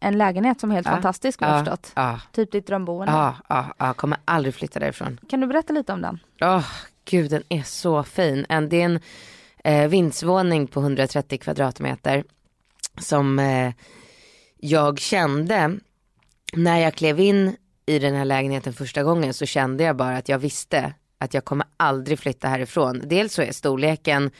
[0.00, 0.92] en lägenhet som är helt ja.
[0.92, 1.92] fantastisk har jag förstått.
[2.32, 3.12] Typ ditt drömboende.
[3.12, 5.20] Ja, ja, ja, kommer aldrig flytta därifrån.
[5.28, 6.18] Kan du berätta lite om den?
[6.40, 6.66] Åh, oh,
[7.04, 8.46] gud den är så fin.
[8.48, 9.00] Det är en
[9.64, 12.24] eh, vindsvåning på 130 kvadratmeter
[13.00, 13.72] som eh,
[14.56, 15.78] jag kände
[16.52, 20.28] när jag klev in i den här lägenheten första gången så kände jag bara att
[20.28, 23.02] jag visste att jag kommer aldrig flytta härifrån.
[23.04, 24.30] Dels så är storleken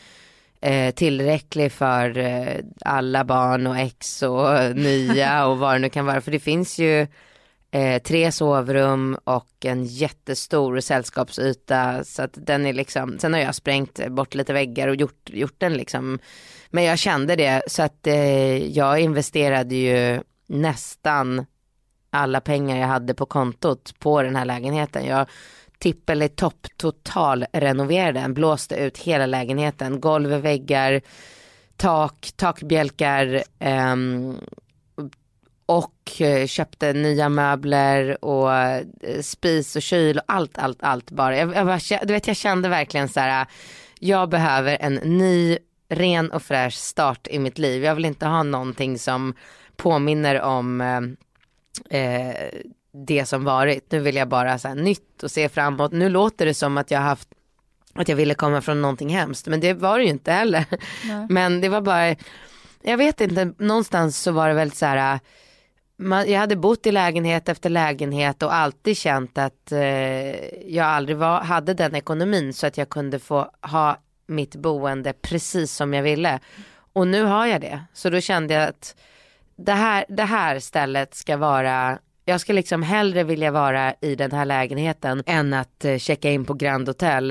[0.60, 6.06] eh, tillräcklig för eh, alla barn och ex och nya och vad det nu kan
[6.06, 6.20] vara.
[6.20, 7.06] För det finns ju
[7.70, 12.04] eh, tre sovrum och en jättestor sällskapsyta.
[12.04, 15.54] Så att den är liksom, sen har jag sprängt bort lite väggar och gjort, gjort
[15.58, 16.18] den liksom.
[16.74, 21.46] Men jag kände det så att eh, jag investerade ju nästan
[22.10, 25.06] alla pengar jag hade på kontot på den här lägenheten.
[25.06, 25.26] Jag
[25.78, 31.00] tippel i topp total renoverade den, blåste ut hela lägenheten, golv, väggar,
[31.76, 35.04] tak, takbjälkar, ehm, eh,
[35.66, 38.82] och köpte nya möbler och eh,
[39.22, 41.36] spis och kyl och allt, allt, allt bara.
[41.36, 43.46] Jag, jag, bara, du vet, jag kände verkligen så här,
[43.98, 45.58] jag behöver en ny,
[45.92, 47.84] ren och fräsch start i mitt liv.
[47.84, 49.34] Jag vill inte ha någonting som
[49.76, 52.50] påminner om eh, eh
[52.94, 53.92] det som varit.
[53.92, 55.92] Nu vill jag bara så här, nytt och se framåt.
[55.92, 57.28] Nu låter det som att jag haft
[57.94, 60.66] att jag ville komma från någonting hemskt men det var det ju inte heller.
[61.04, 61.26] Nej.
[61.28, 62.16] Men det var bara,
[62.82, 65.20] jag vet inte, någonstans så var det väldigt så här
[65.96, 71.16] man, jag hade bott i lägenhet efter lägenhet och alltid känt att eh, jag aldrig
[71.16, 76.02] var, hade den ekonomin så att jag kunde få ha mitt boende precis som jag
[76.02, 76.40] ville.
[76.92, 77.84] Och nu har jag det.
[77.92, 78.96] Så då kände jag att
[79.56, 84.32] det här, det här stället ska vara jag ska liksom hellre vilja vara i den
[84.32, 87.30] här lägenheten än att eh, checka in på Grand Hotel.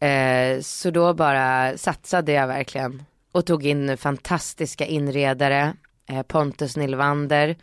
[0.00, 5.74] Eh, så då bara satsade jag verkligen och tog in fantastiska inredare
[6.08, 7.56] Eh, Pontus Nilvander.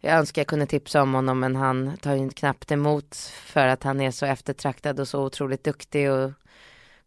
[0.00, 3.82] Jag önskar jag kunde tipsa om honom men han tar ju knappt emot för att
[3.82, 6.10] han är så eftertraktad och så otroligt duktig.
[6.10, 6.32] Och,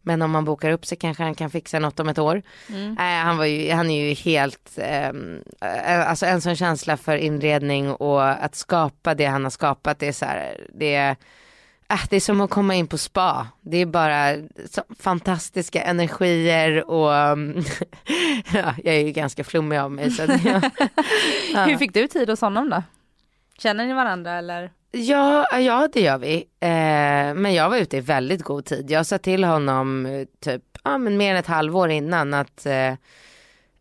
[0.08, 2.42] men om man bokar upp sig kanske han kan fixa något om ett år.
[2.68, 2.98] Mm.
[2.98, 7.16] Äh, han, var ju, han är ju helt, ehm, eh, alltså en sån känsla för
[7.16, 9.98] inredning och att skapa det han har skapat.
[9.98, 11.16] Det är så här, det är
[11.90, 13.46] Äh, det är som att komma in på spa.
[13.60, 14.36] Det är bara
[14.98, 17.10] fantastiska energier och
[18.52, 20.10] ja, jag är ju ganska flummig av mig.
[20.10, 20.22] Så
[21.52, 21.64] ja.
[21.64, 22.82] Hur fick du tid hos honom då?
[23.58, 24.70] Känner ni varandra eller?
[24.98, 26.36] Ja, ja det gör vi.
[26.60, 28.90] Eh, men jag var ute i väldigt god tid.
[28.90, 32.88] Jag sa till honom eh, typ, ja men mer än ett halvår innan att eh,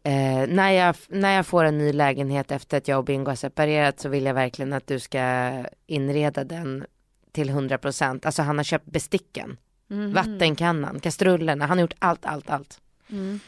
[0.03, 3.35] eh, när, jag, när jag får en ny lägenhet efter att jag och Bingo har
[3.35, 5.51] separerat så vill jag verkligen att du ska
[5.87, 6.85] inreda den
[7.31, 8.25] till 100 procent.
[8.25, 9.57] Alltså han har köpt besticken,
[9.89, 10.13] Mhm.
[10.13, 12.79] vattenkannan, kastrullerna, han har gjort allt, allt, allt.
[13.09, 13.39] Mm.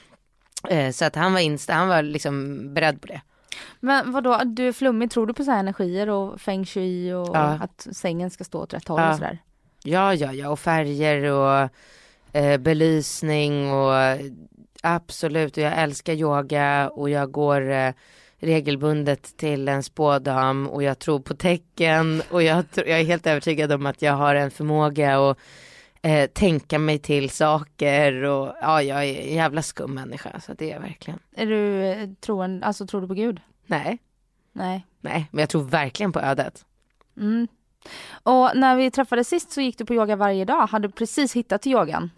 [0.70, 3.22] Eh, så att han var insta, han var liksom beredd på det.
[3.80, 7.28] Men vadå, du är flummig, tror du på så här energier och feng shui och
[7.36, 7.58] Ja.
[7.62, 9.10] att sängen ska stå åt rätt håll Ja.
[9.10, 9.38] och sådär?
[9.84, 11.70] Ja, ja, ja, och färger och
[12.34, 13.94] eh, belysning och
[14.84, 17.94] absolut, och jag älskar yoga och jag går eh,
[18.38, 23.72] regelbundet till en spådam och jag tror på tecken och jag, jag är helt övertygad
[23.72, 25.38] om att jag har en förmåga att
[26.02, 30.70] eh, tänka mig till saker och ja, jag är en jävla skum människa så det
[30.70, 31.20] är jag verkligen.
[31.36, 33.40] Är du eh, troende, alltså tror du på Gud?
[33.66, 33.98] Nej,
[34.54, 34.86] Nej.
[35.02, 36.66] nej, men jag tror verkligen på ödet.
[37.18, 37.48] Mm.
[38.24, 41.62] Och när vi träffades sist så gick du på yoga varje dag, hade precis hittat
[41.62, 42.12] till yogan.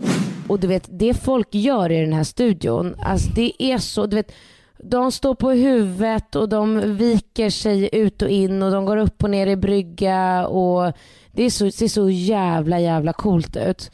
[0.48, 4.16] Och du vet, det folk gör i den här studion, alltså det är så, du
[4.16, 4.32] vet,
[4.78, 9.24] de står på huvudet och de viker sig ut och in och de går upp
[9.24, 10.94] och ner i brygga och
[11.32, 13.92] det är så, ser så jävla jävla coolt ut.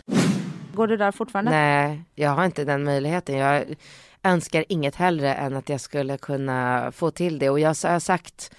[0.73, 1.52] Går du där fortfarande?
[1.52, 3.38] Nej, jag har inte den möjligheten.
[3.38, 3.65] Jag
[4.23, 7.50] önskar inget hellre än att jag skulle kunna få till det.
[7.50, 8.52] Och jag har sagt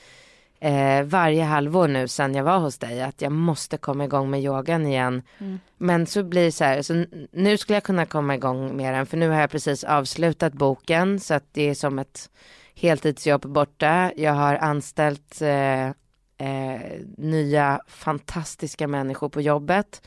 [0.61, 4.43] eh, varje halvår nu sedan jag var hos dig att jag måste komma igång med
[4.43, 5.23] yogan igen.
[5.39, 5.61] Mm.
[5.77, 9.07] Men så blir det så här, så nu skulle jag kunna komma igång med den
[9.07, 12.31] för nu har jag precis avslutat boken så att det är som ett
[12.75, 14.13] heltidsjobb borta.
[14.17, 15.91] Jag har anställt eh,
[16.39, 20.03] eh, nya fantastiska människor på jobbet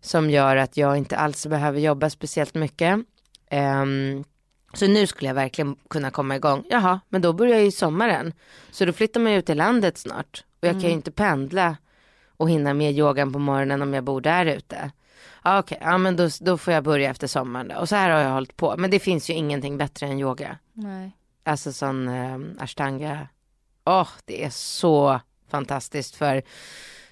[0.00, 3.00] som gör att jag inte alls behöver jobba speciellt mycket.
[3.50, 4.24] Ehm,
[4.74, 6.64] så nu skulle jag verkligen kunna komma igång.
[6.70, 8.32] Jaha, men då börjar ju sommaren.
[8.70, 10.44] Så då flyttar man ju ut till landet snart.
[10.60, 11.76] Och jag kan ju inte pendla
[12.36, 14.90] och hinna med yogan på morgonen om jag bor där ute.
[15.44, 17.74] Ja, Okej, ja men då, då får jag börja efter sommaren då.
[17.74, 18.74] Och så här har jag hållit på.
[18.78, 20.58] Men det finns ju ingenting bättre än yoga.
[20.72, 21.16] Nej.
[21.44, 23.28] Alltså sån eh, ashtanga.
[23.84, 25.20] Åh, det är så
[25.56, 26.42] fantastiskt för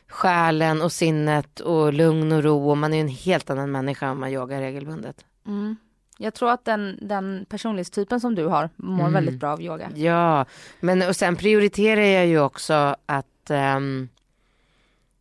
[0.09, 2.71] själen och sinnet och lugn och ro.
[2.71, 5.25] Och man är en helt annan människa om man yogar regelbundet.
[5.47, 5.77] Mm.
[6.19, 9.13] Jag tror att den, den personlighetstypen som du har mår Mm.
[9.13, 9.91] väldigt bra av yoga.
[9.95, 10.45] Ja,
[10.81, 14.09] men och sen prioriterar jag ju också att ehm,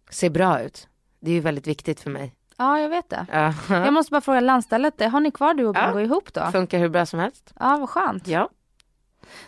[0.10, 0.88] se bra ut.
[1.19, 2.36] Det är ju väldigt viktigt för mig.
[2.57, 3.25] Ja, jag vet det.
[3.31, 3.53] Ja.
[3.69, 5.88] Jag måste bara fråga landstället, har ni kvar du och Ja.
[5.88, 6.51] Bingo ihop då?
[6.51, 7.53] Funkar hur bra som helst.
[7.60, 8.27] Ja, vad skönt.
[8.27, 8.49] Ja,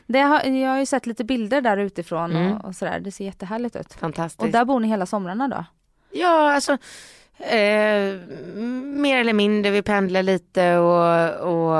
[0.07, 2.51] Det har, jag har ju sett lite bilder där utifrån Mm.
[2.57, 3.93] och, och sådär, det ser jättehärligt ut.
[3.93, 4.41] fantastiskt.
[4.41, 5.65] Och där bor ni hela somrarna då?
[6.12, 6.71] Ja, alltså
[7.39, 8.19] eh,
[8.95, 9.71] mer eller mindre.
[9.71, 11.77] Vi pendlar lite och, och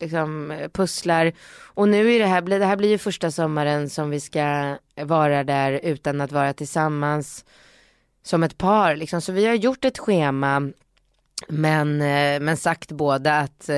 [0.00, 1.32] liksom pusslar.
[1.74, 5.44] Och nu är det här, det här blir ju första sommaren som vi ska vara
[5.44, 7.44] där utan att vara tillsammans
[8.22, 8.96] som ett par.
[8.96, 9.20] Liksom.
[9.20, 10.70] Så vi har gjort ett schema
[11.48, 13.76] men, eh, men sagt båda att eh,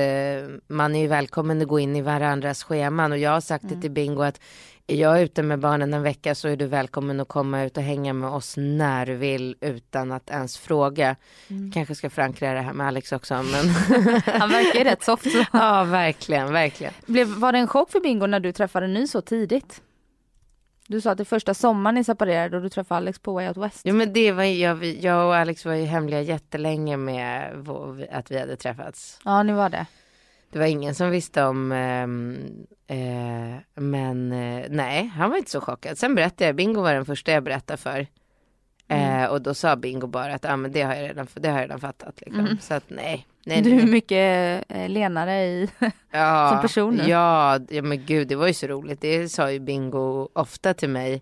[0.67, 3.91] man är välkommen att gå in i varandras scheman och jag har sagt det till
[3.91, 4.39] Bingo att
[4.87, 7.83] är jag ute med barnen en vecka så är du välkommen att komma ut och
[7.83, 11.15] hänga med oss när du vill utan att ens fråga.
[11.73, 13.69] Kanske ska förankra det här med Alex också men
[14.25, 15.31] Han verkar ju rätt soft.
[15.31, 15.37] Så.
[15.53, 16.93] ja verkligen, verkligen.
[17.05, 19.81] Blev, var det en chock för Bingo när du träffade ny så tidigt?
[20.87, 23.57] Du sa att det första sommaren ni separerade och du träffade Alex på Way Out
[23.57, 23.81] West.
[23.83, 27.51] Jo men det var jag, jag och Alex var ju hemliga jättelänge med
[28.11, 29.19] att vi hade träffats.
[29.25, 29.85] Ja, ni var det.
[30.49, 32.37] Det var ingen som visste om, ehm,
[32.87, 35.97] eh, men eh, nej, han var inte så chockad.
[35.97, 38.07] Sen berättade jag, Bingo var den första jag berättade för.
[38.87, 41.57] Eh, och då sa Bingo bara att ah, men det, har jag redan, det har
[41.57, 42.21] jag redan fattat.
[42.21, 42.39] Liksom.
[42.39, 42.57] Mm.
[42.61, 43.27] Så att nej.
[43.45, 45.69] Nej, Du är mycket eh, lenare i...
[46.11, 47.03] ja, som person nu.
[47.03, 49.01] Ja, ja, men gud det var ju så roligt.
[49.01, 51.21] Det sa ju Bingo ofta till mig.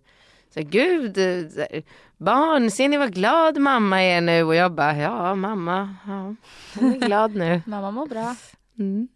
[0.54, 1.84] Så gud, eh,
[2.18, 4.44] barn, ser ni vad glad mamma är nu?
[4.44, 6.36] Och jag bara, ja mamma, ja,
[6.80, 7.62] hon är glad nu.
[7.66, 8.36] Mamma mår bra.
[8.80, 9.08] Mm.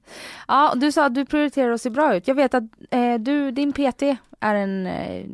[0.47, 2.27] Ja, du sa att du prioriterar att se bra ut.
[2.27, 4.01] Jag vet att eh, du, din PT
[4.39, 5.25] är en eh,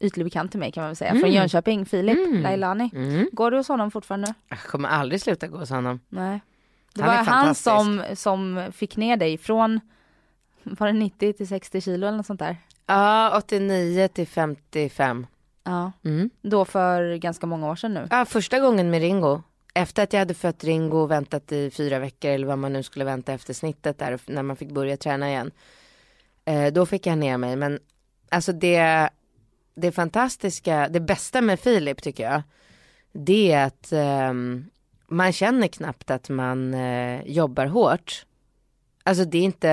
[0.00, 1.10] ytlig bekant till mig kan man väl säga.
[1.10, 1.32] Från Mm.
[1.32, 2.42] Jönköping, Filip Mm.
[2.42, 2.90] Lailani.
[2.94, 3.28] Mm.
[3.32, 4.34] Går du hos honom fortfarande?
[4.48, 6.00] Jag kommer aldrig sluta gå hos honom.
[6.08, 6.40] Nej.
[6.94, 9.80] Det Han var han som, som fick ner dig från,
[10.62, 12.56] var det 90 till 60 kilo eller något sånt där?
[12.86, 15.26] Ja, 89 till 55.
[15.64, 16.30] Ja, Mm.
[16.42, 18.08] då för ganska många år sedan nu.
[18.10, 19.42] Ja, första gången med Ringo.
[19.74, 22.82] Efter att jag hade fött Ringo och väntat i fyra veckor eller vad man nu
[22.82, 25.50] skulle vänta efter snittet där när man fick börja träna igen.
[26.44, 27.56] Eh, då fick jag ner mig.
[27.56, 27.78] Men
[28.28, 29.08] alltså det,
[29.74, 32.42] det fantastiska, det bästa med Filip tycker jag.
[33.12, 34.64] Det är att ehm,
[35.06, 38.26] man känner knappt att man eh, jobbar hårt.
[39.02, 39.68] Alltså det är inte,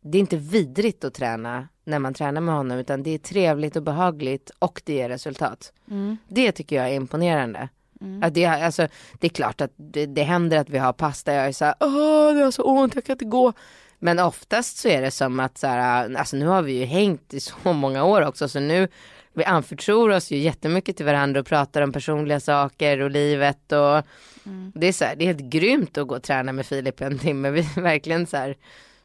[0.00, 3.76] det är inte vidrigt att träna när man tränar med honom utan det är trevligt
[3.76, 5.72] och behagligt och det ger resultat.
[5.90, 6.16] Mm.
[6.28, 7.68] Det tycker jag är imponerande.
[8.00, 8.22] Mm.
[8.22, 8.88] Att det, alltså,
[9.20, 11.64] det är klart att det, det händer att vi har pass där jag är så
[11.64, 13.52] här, åh det har så ont, jag kan inte gå.
[13.98, 17.34] Men oftast så är det som att så här, alltså nu har vi ju hängt
[17.34, 18.88] i så många år också så nu
[19.34, 24.06] vi anförtror oss ju jättemycket till varandra och pratar om personliga saker och livet och
[24.46, 24.72] Mm.
[24.74, 27.18] det är så här, det är helt grymt att gå och träna med Filip en
[27.18, 27.50] timme.
[27.50, 28.56] Vi verkligen så här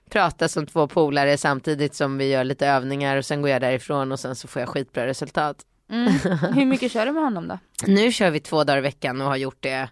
[0.09, 4.11] pratar som två polare samtidigt som vi gör lite övningar och sen går jag därifrån
[4.11, 5.57] och sen så får jag skitbra resultat.
[5.91, 6.07] Mm.
[6.53, 7.59] Hur mycket kör du med honom då?
[7.87, 9.89] Nu kör vi två dagar i veckan och har gjort det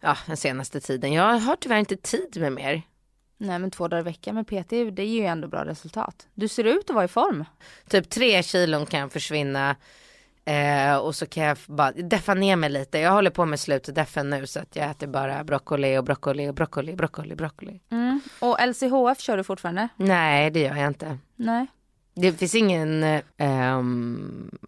[0.00, 1.12] ja, den senaste tiden.
[1.12, 2.82] Jag har tyvärr inte tid med mer.
[3.38, 6.26] Nej men två dagar i veckan med PT, det ger ju ändå bra resultat.
[6.34, 7.44] Du ser ut att vara i form.
[7.88, 9.76] Typ tre kilon kan försvinna
[10.44, 12.98] eh, och så kan jag bara deffa ner mig lite.
[12.98, 16.54] Jag håller på med slutdeffen nu så att jag äter bara broccoli och broccoli och
[16.54, 17.80] broccoli, broccoli, broccoli.
[17.90, 18.20] Mm.
[18.40, 19.88] Och LCHF kör du fortfarande?
[19.96, 21.18] Nej, det gör jag inte.
[21.36, 21.66] Nej.
[22.14, 23.78] Det finns ingen, eh,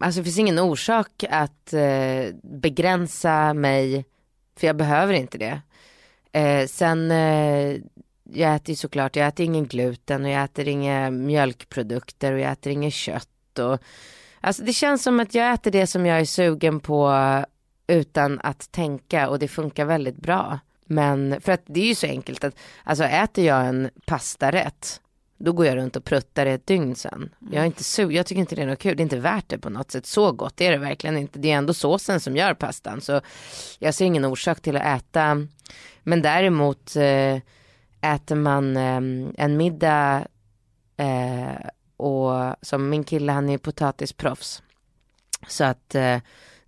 [0.01, 4.05] alltså det finns ingen orsak att eh, begränsa mig,
[4.59, 5.61] för jag behöver inte det.
[6.39, 7.77] Eh, sen, eh,
[8.33, 12.51] jag äter ju såklart, jag äter ingen gluten och jag äter inga mjölkprodukter och jag
[12.51, 13.59] äter inget kött.
[13.59, 13.79] Och,
[14.41, 17.13] alltså det känns som att jag äter det som jag är sugen på
[17.87, 20.59] utan att tänka och det funkar väldigt bra.
[20.85, 25.01] Men för att det är ju så enkelt att, alltså äter jag en pastarätt
[25.43, 27.29] då går jag runt och pruttar i ett dygn sen.
[27.51, 29.49] Jag är inte su jag tycker inte det är något kul, det är inte värt
[29.49, 30.05] det på något sätt.
[30.05, 31.39] Så gott är det verkligen inte.
[31.39, 33.01] Det är ändå såsen som gör pastan.
[33.01, 33.21] Så
[33.79, 35.47] jag ser ingen orsak till att äta.
[36.03, 37.37] Men däremot eh,
[38.01, 39.01] äter man eh,
[39.45, 40.27] en middag
[40.97, 44.63] eh, och som min kille han är potatisproffs.
[45.47, 46.17] Så att eh,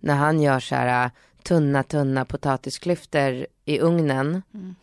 [0.00, 1.10] när han gör så här
[1.42, 4.42] tunna tunna potatisklyftor i ugnen.
[4.54, 4.74] Mm.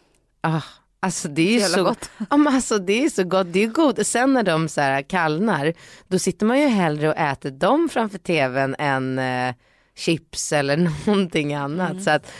[0.42, 0.62] Ah,
[1.00, 2.10] alltså det är ju Jävla så gott.
[2.30, 4.08] Ja men alltså det är så gott, det är gott.
[4.08, 5.74] Sen när de så här kallnar,
[6.08, 9.56] då sitter man ju hellre och äter dem framför tvn än eh,
[9.96, 12.04] chips eller någonting annat.
[12.04, 12.32] Så att,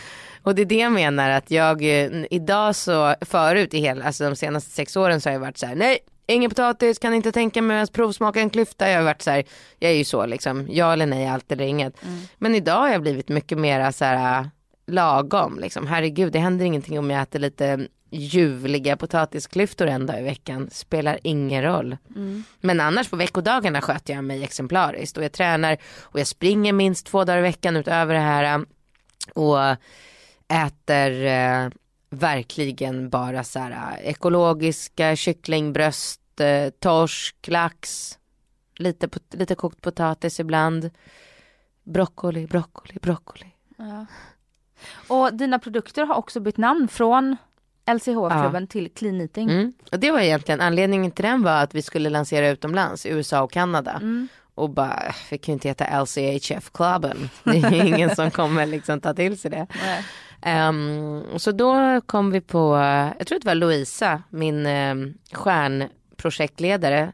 [0.42, 4.24] och det är det jag menar att jag eh, idag så, förut i hela, alltså
[4.24, 7.32] de senaste sex åren så har jag varit så här, nej, ingen potatis, kan inte
[7.32, 8.90] tänka mig att provsmaka en klyfta.
[8.90, 9.44] Jag har varit så här,
[9.78, 11.96] jag är ju så liksom, ja eller nej, allt eller inget.
[12.38, 14.50] Men idag har jag blivit mycket mera så här
[14.86, 15.86] lagom liksom.
[15.86, 20.70] Herregud, det händer ingenting om jag äter lite ljuvliga potatisklyftor en dag i veckan.
[20.72, 21.96] Spelar ingen roll.
[22.60, 27.06] Men annars på veckodagarna sköter jag mig exemplariskt och jag tränar och jag springer minst
[27.06, 28.64] två dagar i veckan utöver det här.
[29.34, 29.58] Och
[30.52, 31.70] äter eh,
[32.10, 38.10] verkligen bara så här eh, ekologiska kycklingbröst, eh, torsk, lax,
[38.76, 40.90] lite, lite kokt potatis ibland.
[41.84, 43.46] Broccoli, broccoli, broccoli.
[43.76, 44.06] Ja.
[45.08, 47.36] Och dina produkter har också bytt namn från
[47.86, 49.50] LCHF-klubben till Clean Eating.
[49.50, 49.72] Mm.
[49.92, 53.52] Och det var egentligen anledningen till den var att vi skulle lansera utomlands, USA och
[53.52, 53.92] Kanada.
[53.92, 54.28] Mm.
[54.54, 57.30] Och bara, vi kan ju inte heta LCHF-klubben.
[57.44, 59.66] Det är ingen som kommer liksom ta till sig det.
[59.84, 60.04] Nej.
[60.42, 62.74] Ehm, så då kom vi på,
[63.18, 67.12] jag tror det var Louisa, min um, stjärnprojektledare.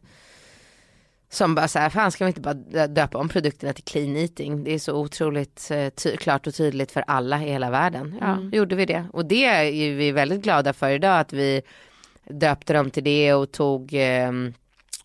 [1.31, 4.17] Som bara så här, fan ska vi inte bara dö- döpa om produkterna till clean
[4.17, 4.65] eating?
[4.65, 8.17] Det är så otroligt eh, ty- klart och tydligt för alla i hela världen.
[8.21, 8.51] Ja, Mm.
[8.51, 9.07] gjorde vi det.
[9.13, 11.63] Och det är vi väldigt glada för idag, att vi
[12.25, 14.55] döpte dem till det och tog ehm,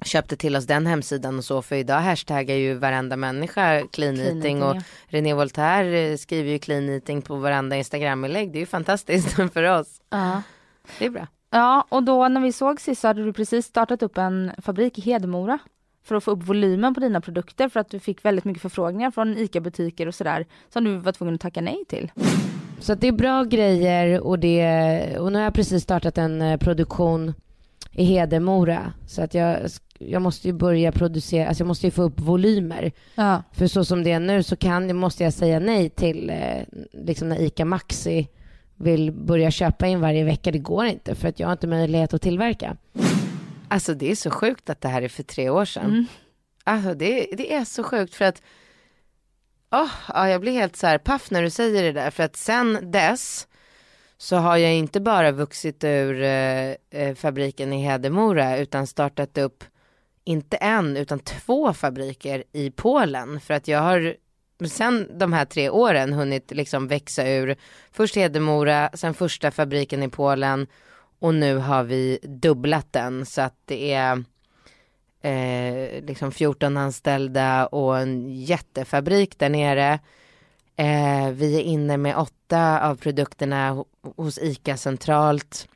[0.04, 4.20] köpte till oss den hemsidan och så för idag hashtaggar ju varenda människa clean, Clean
[4.20, 4.82] eating och ja.
[5.08, 8.52] René Voltaire eh, skriver ju clean eating på varenda instagraminlägg.
[8.52, 10.02] Det är ju fantastiskt för oss.
[10.10, 10.42] Ja.
[11.00, 11.28] Det är bra.
[11.52, 14.98] ja, och då när vi såg sist så hade du precis startat upp en fabrik
[14.98, 15.60] i Hedemora
[16.04, 19.12] för att få upp volymen på dina produkter för att du fick väldigt mycket förfrågningar
[19.12, 22.12] från ICA-butiker och sådär som du var tvungen att tacka nej till.
[22.80, 26.42] Så att det är bra grejer och, det, och nu har jag precis startat en
[26.42, 27.34] eh, produktion
[27.94, 28.94] i Hedemora.
[29.08, 29.60] Så att jag,
[30.00, 32.92] jag måste ju börja producera, alltså jag måste ju få upp volymer.
[33.16, 33.44] Ja.
[33.52, 37.30] För så som det är nu så kan, måste jag säga nej till eh, liksom
[37.30, 38.28] när ICA Maxi
[38.76, 40.52] vill börja köpa in varje vecka.
[40.52, 42.78] Det går inte för att jag har inte möjlighet att tillverka.
[43.68, 45.86] Alltså det är så sjukt att det här är för tre år sedan.
[45.86, 46.06] Mm.
[46.64, 48.42] Alltså det, det är så sjukt för att
[49.72, 52.36] Åh, ja, jag blir helt så här paff när du säger det där för att
[52.36, 53.48] sen dess
[54.24, 59.64] så har jag inte bara vuxit ur eh, eh, fabriken i Hedemora utan startat upp
[60.24, 64.16] inte en utan två fabriker i Polen för att jag har
[64.68, 67.56] sen de här tre åren hunnit liksom växa ur
[67.92, 70.68] först Hedemora, sen första fabriken i Polen
[71.20, 74.24] och nu har vi dubblat den så att det är
[75.22, 80.00] eh, liksom 14 anställda och en jättefabrik där nere.
[80.76, 85.68] Eh, vi är inne med åtta av produkterna ho- hos ICA centralt.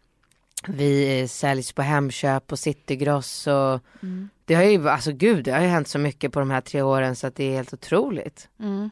[0.68, 4.30] Vi eh, säljs på Hemköp och Citygross och Mm.
[4.46, 6.82] det har ju, alltså gud det har ju hänt så mycket på de här tre
[6.82, 8.50] åren så att det är helt otroligt.
[8.60, 8.90] Mm.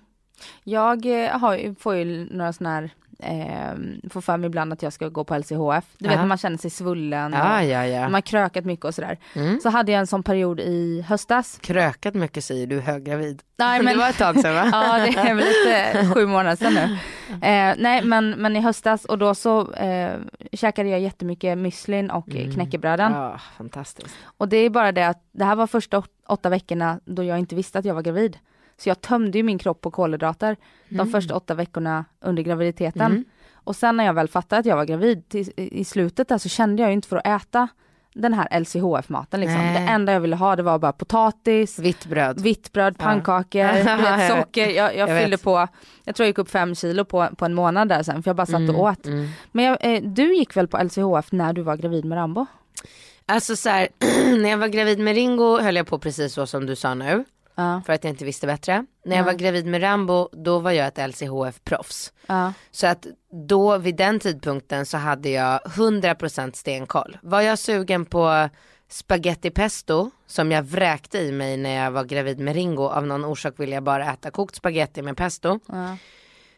[0.64, 2.90] Jag eh, har, får ju några sådana här,
[3.20, 5.86] eh, får för mig ibland att jag ska gå på LCHF.
[5.98, 8.02] Du vet när man känner sig svullen Ja, och ja, ja.
[8.02, 9.18] man har krökat mycket och sådär.
[9.36, 9.60] Mm.
[9.60, 11.60] Så hade jag en sån period i höstas.
[11.62, 13.42] Krökat mycket säger du, höggravid.
[13.58, 14.70] Nej, men- Det var ett tag sedan va?
[14.72, 16.98] Ja det är väl lite sju månader sedan nu.
[17.48, 20.16] Eh, nej men, men i höstas och då så eh,
[20.54, 22.54] käkade jag jättemycket müslin och Mm.
[22.54, 23.12] knäckebröden.
[23.14, 24.16] Ja, fantastiskt.
[24.38, 27.40] Och det är bara det att det här var första åt- åtta veckorna då jag
[27.40, 28.38] inte visste att jag var gravid.
[28.78, 30.58] Så jag tömde ju min kropp på kolhydrater
[30.90, 33.02] de första åtta veckorna under graviditeten.
[33.12, 33.26] Mm.
[33.54, 36.50] Och sen när jag väl fattade att jag var gravid till, i slutet där så
[36.50, 37.68] kände jag ju inte för att äta
[38.14, 39.58] den här LCHF-maten liksom.
[39.58, 39.74] Nej.
[39.74, 42.42] Det enda jag ville ha det var bara potatis, Vitt bröd.
[42.42, 44.30] vitt bröd, pannkakor, Ja.
[44.30, 44.70] socker.
[44.70, 45.44] Jag, jag, Jag fyllde vet.
[45.44, 45.68] på,
[46.04, 48.36] jag tror jag gick upp fem kilo på, på en månad där sen för jag
[48.36, 49.06] bara satt och åt.
[49.06, 49.28] Mm.
[49.52, 52.46] Men jag, eh, du gick väl på LCHF när du var gravid med Rambo?
[53.26, 53.88] Alltså så här,
[54.42, 57.26] när jag var gravid med Ringo höll jag på precis så som du sa nu.
[57.56, 57.82] Ja.
[57.86, 58.86] För att jag inte visste bättre.
[59.06, 59.26] När jag Ja.
[59.32, 62.14] var gravid med Rambo, då var jag ett LCHF-proffs.
[62.72, 63.08] Så att
[63.48, 67.18] då vid den tidpunkten så hade jag 100% stenkoll.
[67.22, 68.50] Var jag sugen på
[68.90, 72.84] spaghetti pesto som jag vräkte i mig när jag var gravid med Ringo.
[72.84, 75.60] Av någon orsak ville jag bara äta kokt spaghetti med pesto.
[75.68, 75.98] Ja.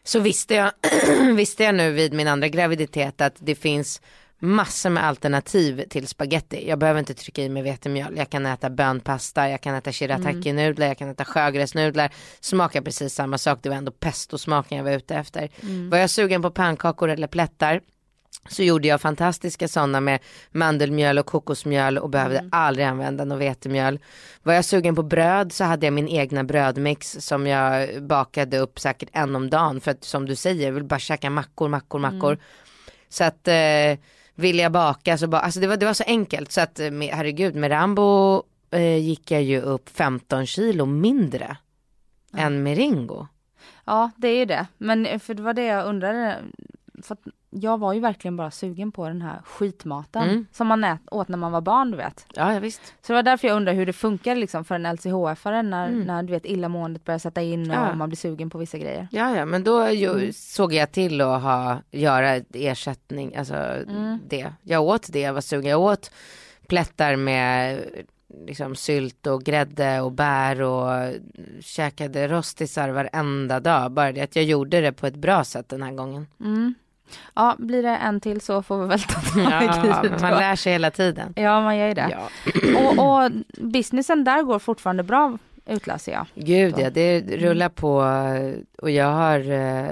[0.04, 0.72] Så visste jag,
[1.36, 4.02] visste jag nu vid min andra graviditet att det finns
[4.38, 6.68] massor med alternativ till spaghetti.
[6.68, 8.16] Jag behöver inte trycka i mig vetemjöl.
[8.16, 12.12] Jag kan äta bönpasta, jag kan äta shirataki-nudlar, jag kan äta sjögräsnudlar.
[12.40, 15.48] Smakar precis samma sak, det var ändå pestosmaken jag var ute efter.
[15.90, 17.80] Var jag sugen på pannkakor eller plättar
[18.48, 20.20] så gjorde jag fantastiska sådana med
[20.50, 23.98] mandelmjöl och kokosmjöl och behövde aldrig använda något vetemjöl.
[24.42, 28.80] Var jag sugen på bröd så hade jag min egna brödmix som jag bakade upp
[28.80, 31.98] säkert en om dagen för att som du säger, jag vill bara käka mackor, mackor,
[31.98, 32.38] mackor.
[33.08, 33.98] Så att eh,
[34.38, 36.90] ville jag baka så bara, alltså det var, det var så enkelt så att eh,
[36.90, 41.56] med, herregud med Rambo eh, gick jag ju upp 15 kilo mindre
[42.36, 43.26] än med Ringo.
[43.84, 44.66] Ja, det är ju det.
[44.78, 46.36] Men eh, för det var det jag undrade.
[47.02, 47.16] För
[47.50, 50.46] jag var ju verkligen bara sugen på den här skitmaten Mm.
[50.52, 52.26] som man ät, åt när man var barn, du vet.
[52.34, 52.80] Ja, ja visst.
[52.86, 56.00] Så det var därför jag undrar hur det funkar liksom för en LCHF-are när, Mm.
[56.00, 57.94] när du vet illamåendet börjar sätta in och Ja.
[57.94, 59.08] man blir sugen på vissa grejer.
[59.10, 60.32] Ja, ja, men då ju, Mm.
[60.32, 64.18] såg jag till att ha, göra ersättning, alltså Mm.
[64.28, 64.52] det.
[64.62, 65.70] Jag åt det, jag var sugen.
[65.70, 66.10] Jag åt
[66.68, 67.80] plättar med
[68.46, 71.12] liksom sylt och grädde och bär och
[71.60, 73.90] käkade rostisar varenda dag.
[73.92, 76.26] Bara det att jag gjorde det på ett bra sätt den här gången.
[76.40, 76.74] Mm.
[77.34, 79.62] Ja, blir det en till så får vi väl ta tag
[80.04, 81.32] i det man lär sig hela tiden.
[81.36, 82.08] Ja, man gör ju det.
[82.10, 82.28] Ja.
[82.80, 86.26] Och, och businessen där går fortfarande bra utläser jag.
[86.34, 86.80] Gud Så.
[86.80, 87.94] ja, det rullar på
[88.78, 89.88] och jag har eh,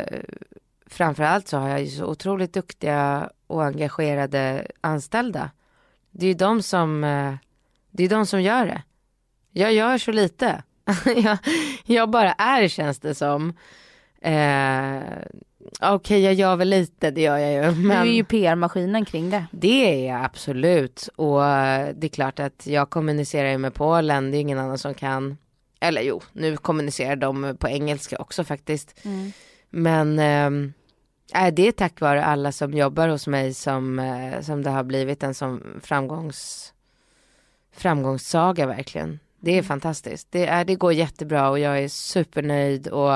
[0.86, 5.50] framförallt så har jag ju så otroligt duktiga och engagerade anställda.
[6.10, 7.34] Det är ju de som, eh,
[7.90, 8.82] det är de som gör det.
[9.50, 10.62] Jag gör så lite.
[11.16, 11.38] jag,
[11.84, 13.52] jag bara är känns det som.
[14.20, 15.02] Eh,
[15.80, 17.60] Okej, jag gör väl lite, det gör jag ju.
[17.60, 19.46] Du är Men ju PR-maskinen kring det.
[19.50, 21.08] det är jag absolut.
[21.16, 24.78] Och eh, det är klart att jag kommunicerar ju med Polen, det är ingen annan
[24.78, 25.38] som kan.
[25.80, 29.00] Eller jo, nu kommunicerar de på engelska också faktiskt.
[29.70, 30.72] Men ehm,
[31.34, 34.84] äh, det är tack vare alla som jobbar hos mig som, eh, som det har
[34.84, 36.72] blivit en sån framgångs,
[37.72, 39.18] framgångssaga verkligen.
[39.40, 40.28] Det är fantastiskt.
[40.30, 43.12] Det, är, det går jättebra och jag är supernöjd och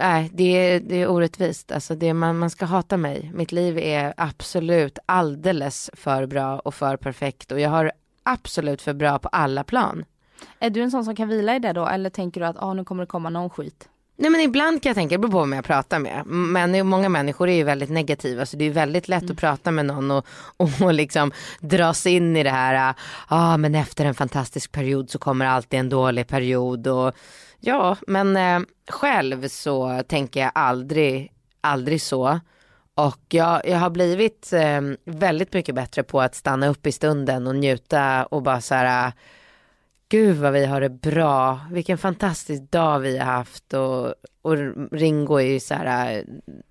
[0.00, 1.72] Nej, det är, det är orättvist.
[1.72, 3.30] Alltså det, man, man ska hata mig.
[3.34, 7.52] Mitt liv är absolut alldeles för bra och för perfekt.
[7.52, 7.92] Och jag har
[8.22, 10.04] absolut för bra på alla plan.
[10.58, 12.74] Är du en sån som kan vila i det då eller tänker du att ah,
[12.74, 13.88] nu kommer det komma någon skit?
[14.16, 16.26] Nej men ibland kan jag tänka, det beror på vem jag pratar med.
[16.26, 19.86] Men många människor är ju väldigt negativa så det är väldigt lätt att prata med
[19.86, 20.26] någon och,
[20.82, 22.94] och liksom dras in i det här, ja
[23.28, 27.14] ah, men efter en fantastisk period så kommer alltid en dålig period och
[27.60, 32.40] ja men eh, själv så tänker jag aldrig, aldrig så.
[32.94, 37.46] Och jag, jag har blivit eh, väldigt mycket bättre på att stanna upp i stunden
[37.46, 39.12] och njuta och bara så här
[40.10, 43.74] gud vad vi har det bra, vilken fantastisk dag vi har haft.
[43.74, 44.56] Och, och
[44.92, 46.24] Ringo är ju så här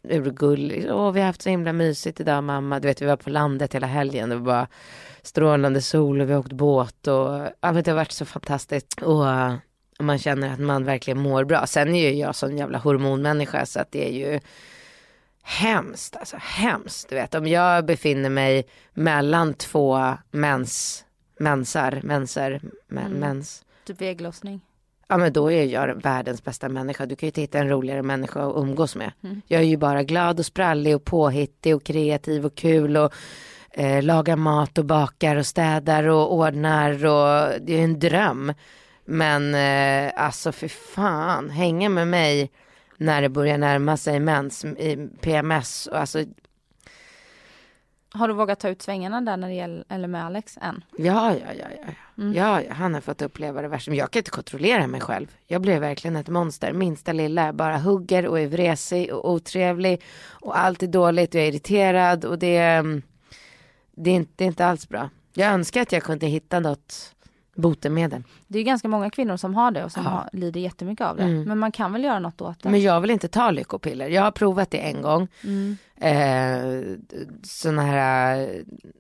[0.08, 3.16] eh, urgullig, åh vi har haft så himla mysigt idag mamma, du vet vi var
[3.18, 4.68] på landet hela helgen, det var bara
[5.22, 7.30] strålande sol och vi har åkt båt och
[7.62, 9.02] ja men det har varit så fantastiskt.
[9.02, 9.26] Och
[10.00, 11.68] äh, man känner att man verkligen mår bra.
[11.68, 14.40] Sen är ju jag sån jävla hormonmänniska så att det är ju
[15.44, 17.10] hemskt, alltså hemskt.
[17.10, 21.06] Du vet om jag befinner mig mellan två mens,
[21.40, 23.20] mensar, menser, men, Mm.
[23.20, 23.64] mens.
[23.86, 24.62] Typ ägglossning?
[25.08, 27.06] Ja men då är jag världens bästa människa.
[27.06, 29.12] Du kan ju inte hitta en roligare människa att umgås med.
[29.24, 29.42] Mm.
[29.48, 33.14] Jag är ju bara glad och sprallig och påhittig och kreativ och kul och
[33.72, 38.54] eh, lagar mat och bakar och städar och ordnar och det är en dröm.
[39.12, 42.52] Men eh, alltså för fan, hänga med mig
[42.98, 46.24] när det börjar närma sig mens, i PMS och alltså
[48.14, 50.84] Har du vågat ta ut svängarna där när det gäller, eller med Alex än?
[50.98, 51.94] Ja, ja, ja, ja.
[52.24, 52.34] Mm.
[52.34, 53.92] ja, ja, han har fått uppleva det värsta.
[53.92, 55.28] Men jag kan inte kontrollera mig själv.
[55.48, 56.74] Jag blev verkligen ett monster.
[56.74, 60.02] Minsta lilla, bara hugger och är vresig och otrevlig.
[60.28, 63.02] Och allt är dåligt och jag är irriterad och det, mm,
[63.92, 65.10] det, är, inte, det är inte alls bra.
[65.34, 67.16] Jag önskar att jag kunde hitta något
[67.60, 68.24] botemedel.
[68.48, 70.10] Det är ganska många kvinnor som har det och som Ja.
[70.10, 71.24] har, lider jättemycket av det.
[71.24, 71.44] Mm.
[71.44, 72.70] Men man kan väl göra något åt det?
[72.70, 74.10] Men jag vill inte ta lyckopiller.
[74.10, 75.28] Jag har provat det en gång.
[75.44, 75.78] Mm.
[76.02, 76.98] Eh,
[77.44, 78.48] sådana här eh,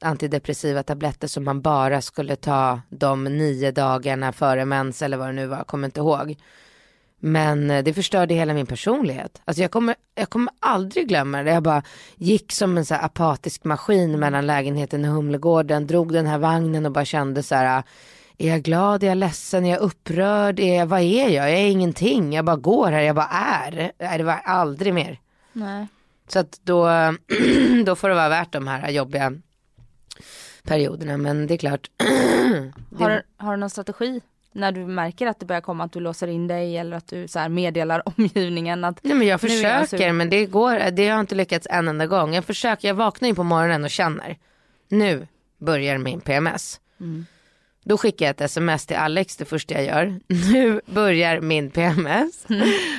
[0.01, 5.33] antidepressiva tabletter som man bara skulle ta de nio dagarna före mens eller vad det
[5.33, 6.35] nu var, jag kommer inte ihåg.
[7.21, 9.41] Men eh, det förstörde hela min personlighet.
[9.45, 11.51] Alltså jag kommer, jag kommer aldrig glömma det.
[11.51, 11.83] Jag bara
[12.15, 16.91] gick som en så apatisk maskin mellan lägenheten och Humlegården, drog den här vagnen och
[16.91, 17.83] bara kände så här,
[18.41, 21.51] är jag glad, är jag ledsen, är jag upprörd, är jag, vad är jag?
[21.51, 23.91] Jag är ingenting, jag bara går här, jag bara är.
[23.99, 25.19] Nej, det var aldrig mer.
[25.53, 25.87] Nej.
[26.27, 26.87] Så att då,
[27.85, 29.33] då får det vara värt de här jobbiga
[30.63, 31.17] perioderna.
[31.17, 31.89] Men det är klart.
[32.89, 34.21] det, Har, har du någon strategi?
[34.51, 37.27] När du märker att det börjar komma att du låser in dig eller att du
[37.27, 40.11] så meddelar omgivningen att nej men jag jag försöker sur.
[40.11, 42.33] men det går, det har jag inte lyckats en enda gång.
[42.33, 44.37] Jag försöker, jag vaknar ju på morgonen och känner.
[44.87, 45.27] Nu
[45.57, 46.79] börjar min PMS.
[46.99, 47.25] Mm.
[47.83, 50.19] Då skickar jag ett sms till Alex det första jag gör.
[50.53, 52.45] Nu börjar min PMS.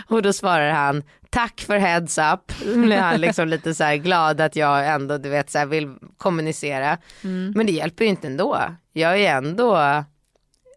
[0.07, 2.53] Och då svarar han tack för heads up.
[2.65, 5.67] Då blir han liksom lite så här glad att jag ändå du vet så här
[5.67, 6.99] vill kommunicera.
[7.25, 7.53] Mm.
[7.57, 8.59] Men det hjälper ju inte ändå.
[8.93, 9.79] Jag är ändå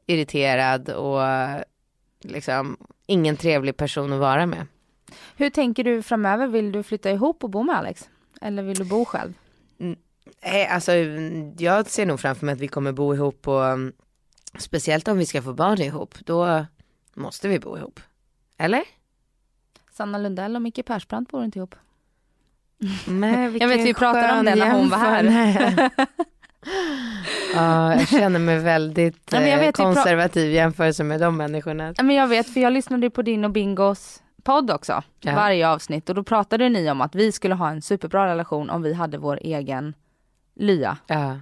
[0.08, 1.22] irriterad och
[2.22, 2.78] liksom
[3.08, 4.68] ingen trevlig person att vara med.
[5.36, 6.48] Hur tänker du framöver?
[6.48, 8.10] Vill du flytta ihop och bo med Alex?
[8.42, 9.34] Eller vill du bo själv?
[10.42, 10.92] Eh, Alltså
[11.58, 13.94] jag ser nog framför mig att vi kommer bo ihop och mm,
[14.58, 16.66] speciellt om vi ska få barn ihop, då
[17.14, 18.00] måste vi bo ihop.
[18.58, 18.84] Eller?
[19.92, 21.76] Sanna Lundell och Micke Persbrandt bor inte ihop.
[23.08, 25.90] Nej, Jag vet, vi pratade om det när hon var här.
[27.56, 31.94] ja, jag känner mig väldigt Nej, eh, vet, konservativ i jämförelse med de människorna.
[31.98, 35.04] Ja, Men jag vet, för jag lyssnade på din och Bingos podd också.
[35.20, 35.36] Ja.
[35.36, 36.10] Varje avsnitt.
[36.10, 39.18] Och då pratade ni om att vi skulle ha en superbra relation om vi hade
[39.18, 39.94] vår egen
[40.56, 40.98] lya.
[41.08, 41.40] Ja.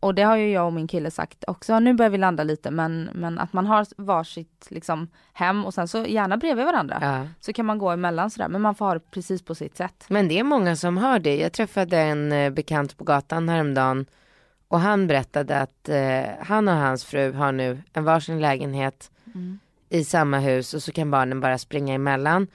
[0.00, 1.78] Och det har ju jag och min kille sagt också.
[1.80, 5.88] Nu börjar vi landa lite men, men att man har varsitt liksom, hem och sen
[5.88, 6.98] så gärna bredvid varandra.
[7.00, 7.26] Ja.
[7.40, 10.04] Så kan man gå emellan sådär men man får ha det precis på sitt sätt.
[10.08, 11.36] Men det är många som har det.
[11.36, 14.06] Jag träffade en eh, bekant på gatan häromdagen
[14.68, 19.58] och han berättade att eh, han och hans fru har nu en varsin lägenhet Mm.
[19.88, 22.46] i samma hus och så kan barnen bara springa emellan.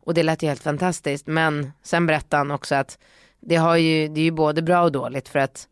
[0.00, 1.26] Och det lät ju helt fantastiskt.
[1.26, 2.98] Men sen berättade han också att
[3.46, 5.68] det, har ju, det är ju både bra och dåligt för att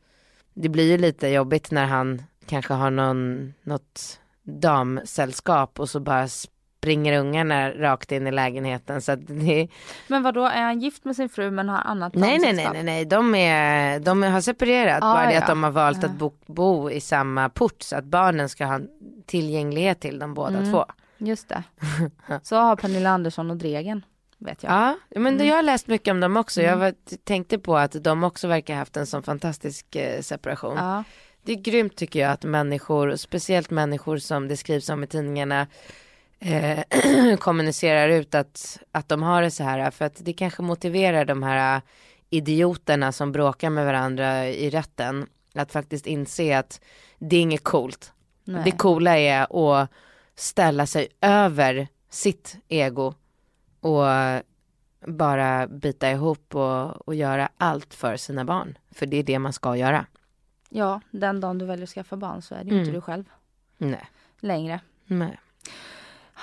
[0.54, 6.28] det blir ju lite jobbigt när han kanske har någon, något damsällskap och så bara
[6.28, 9.02] springer ungarna rakt in i lägenheten.
[9.02, 9.68] Så att det,
[10.08, 12.68] Men vad då är han gift med sin fru men har annat Nej nej nej
[12.72, 13.04] nej, nej.
[13.04, 15.02] De, är, de har separerat.
[15.02, 15.40] Ah, bara det ja.
[15.40, 18.80] att de har valt att bo, bo i samma port så att barnen ska ha
[19.26, 20.72] tillgänglighet till dem båda Mm.
[20.72, 20.84] två.
[21.18, 21.62] Just det.
[22.42, 24.02] Så har Pernilla Andersson och Dregen.
[24.44, 24.72] Vet jag.
[24.72, 25.46] Ja, men Mm.
[25.46, 26.62] jag har läst mycket om dem också.
[26.62, 30.76] Jag var, tänkte på att de också verkar ha haft en sån fantastisk eh, separation.
[30.76, 31.04] Ja.
[31.44, 35.66] Det är grymt tycker jag att människor, speciellt människor som det skrivs om i tidningarna,
[36.40, 36.78] eh,
[37.38, 39.90] kommunicerar ut att, att de har det så här.
[39.90, 41.80] För att det kanske motiverar de här
[42.30, 45.26] idioterna som bråkar med varandra i rätten.
[45.54, 46.80] Att faktiskt inse att
[47.18, 48.12] det är inget coolt.
[48.44, 48.62] Nej.
[48.64, 49.46] Det coola är
[49.82, 49.90] att
[50.34, 53.14] ställa sig över sitt ego
[53.82, 54.04] och
[55.06, 58.78] bara bita ihop och, och göra allt för sina barn.
[58.90, 60.06] För det är det man ska göra.
[60.68, 62.94] Ja, den dagen du väljer att skaffa barn så är det ju inte Mm.
[62.94, 63.24] du själv
[63.78, 64.06] Nej.
[64.40, 64.80] längre.
[65.06, 65.38] Nej.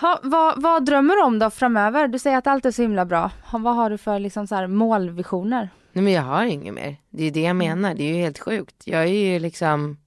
[0.01, 2.07] Ha, vad, vad drömmer du om då framöver?
[2.07, 3.31] Du säger att allt är så himla bra.
[3.45, 5.69] Ha, vad har du för liksom så här målvisioner?
[5.91, 6.95] Nej men jag har inget mer.
[7.09, 7.93] Det är det jag menar.
[7.95, 8.87] Det är ju helt sjukt.
[8.87, 9.97] Jag är ju liksom,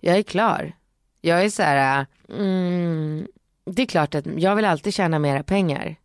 [0.00, 0.72] jag är klar.
[1.20, 3.26] Jag är så här, mm,
[3.64, 5.96] det är klart att jag vill alltid tjäna mera pengar.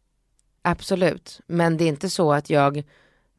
[0.70, 1.40] Absolut.
[1.48, 2.84] Men det är inte så att jag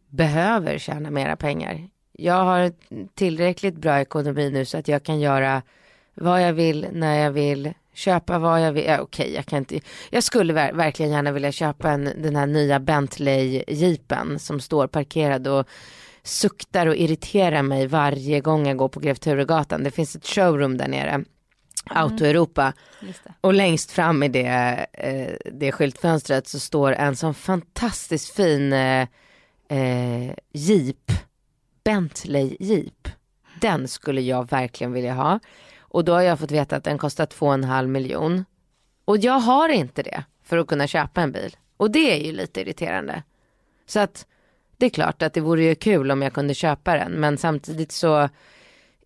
[0.08, 1.88] behöver tjäna mera pengar.
[2.12, 2.72] Jag har
[3.14, 5.62] tillräckligt bra ekonomi nu så att jag kan göra
[6.14, 8.84] vad jag vill, när jag vill, köpa vad jag vill.
[8.84, 9.80] Ja, Okej, jag kan inte.
[10.10, 14.86] Jag skulle ver- verkligen gärna vilja köpa en, den här nya Bentley jeepen som står
[14.86, 15.66] parkerad och
[16.22, 19.82] suktar och irriterar mig varje gång jag går på Grev Turegatan.
[19.82, 21.24] Det finns ett showroom där nere,
[21.90, 22.72] Auto Europa.
[23.00, 23.34] Just det.
[23.40, 29.08] Och längst fram i det, eh, det skyltfönstret så står en sån fantastiskt fin eh,
[29.68, 31.12] eh, Jeep
[31.84, 33.08] Bentley Jeep.
[33.60, 35.40] Den skulle jag verkligen vilja ha.
[35.80, 38.44] Och då har jag fått veta att den kostar två och en halv miljon.
[39.04, 41.56] Och jag har inte det för att kunna köpa en bil.
[41.76, 43.22] Och det är ju lite irriterande.
[43.86, 44.26] Så att
[44.76, 47.12] det är klart att det vore ju kul om jag kunde köpa den.
[47.12, 48.28] Men samtidigt så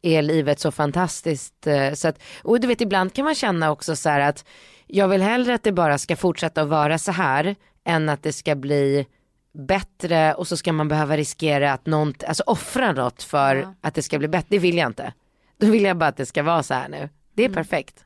[0.02, 1.66] är livet så fantastiskt.
[1.66, 4.44] eh, Så att, och du vet ibland kan man känna också så här att
[4.86, 8.32] jag vill hellre att det bara ska fortsätta att vara så här än att det
[8.32, 9.06] ska bli
[9.54, 13.74] bättre och så ska man behöva riskera att någon, alltså offra något för Ja.
[13.80, 14.46] att det ska bli bättre.
[14.48, 15.12] Det vill jag inte.
[15.58, 17.08] Då vill jag bara att det ska vara så här nu.
[17.34, 18.04] Det är perfekt.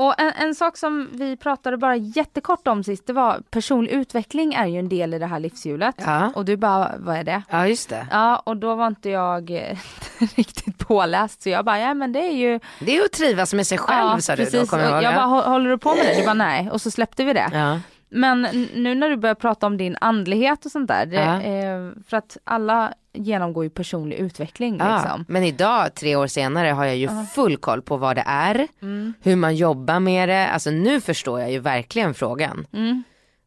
[0.00, 4.54] Och en, en sak som vi pratade bara jättekort om sist, det var personlig utveckling
[4.54, 5.94] är ju en del i det här livshjulet.
[6.06, 6.32] Ja.
[6.34, 7.42] Och du bara, vad är det?
[7.50, 8.06] Ja just det.
[8.10, 9.78] Ja, och då var inte jag eh,
[10.36, 13.66] riktigt påläst så jag bara, ja men det är ju Det är att trivas med
[13.66, 14.70] sig själv sa du då, precis.
[14.70, 15.02] kommer jag ihåg.
[15.02, 15.16] jag ja.
[15.16, 16.14] bara, "Hå- håller du på med det?
[16.20, 16.70] Du bara, nej.
[16.70, 17.50] Och så släppte vi det.
[17.52, 17.80] Ja.
[18.10, 18.42] Men
[18.74, 22.36] nu när du börjar prata om din andlighet och sånt där, det, eh, för att
[22.44, 25.24] alla genomgår ju personlig utveckling liksom.
[25.28, 29.12] men idag, tre år senare, har jag ju full koll på vad det är, Mm.
[29.22, 30.48] hur man jobbar med det.
[30.48, 32.66] Alltså nu förstår jag ju verkligen frågan.
[32.72, 33.02] Mm.